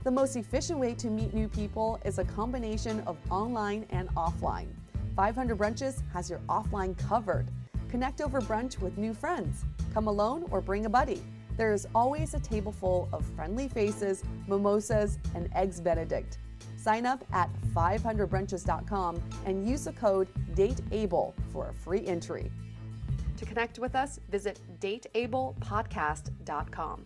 The 0.03 0.11
most 0.11 0.35
efficient 0.35 0.79
way 0.79 0.93
to 0.95 1.07
meet 1.07 1.33
new 1.33 1.47
people 1.47 1.99
is 2.05 2.19
a 2.19 2.23
combination 2.23 3.01
of 3.01 3.17
online 3.31 3.85
and 3.89 4.09
offline. 4.15 4.67
500 5.15 5.57
Brunches 5.57 6.01
has 6.13 6.29
your 6.29 6.39
offline 6.49 6.97
covered. 6.97 7.47
Connect 7.89 8.21
over 8.21 8.41
brunch 8.41 8.79
with 8.79 8.97
new 8.97 9.13
friends. 9.13 9.65
Come 9.93 10.07
alone 10.07 10.45
or 10.51 10.61
bring 10.61 10.85
a 10.85 10.89
buddy. 10.89 11.21
There 11.59 11.73
is 11.73 11.85
always 11.93 12.33
a 12.35 12.39
table 12.39 12.71
full 12.71 13.09
of 13.11 13.25
friendly 13.35 13.67
faces, 13.67 14.23
mimosas, 14.47 15.19
and 15.35 15.49
eggs 15.53 15.81
Benedict. 15.81 16.37
Sign 16.77 17.05
up 17.05 17.25
at 17.33 17.49
500brunches.com 17.75 19.21
and 19.45 19.67
use 19.67 19.83
the 19.83 19.91
code 19.91 20.29
DATEABLE 20.55 21.33
for 21.51 21.67
a 21.67 21.73
free 21.73 22.07
entry. 22.07 22.49
To 23.35 23.45
connect 23.45 23.77
with 23.77 23.93
us, 23.93 24.21
visit 24.31 24.61
dateablepodcast.com. 24.79 27.05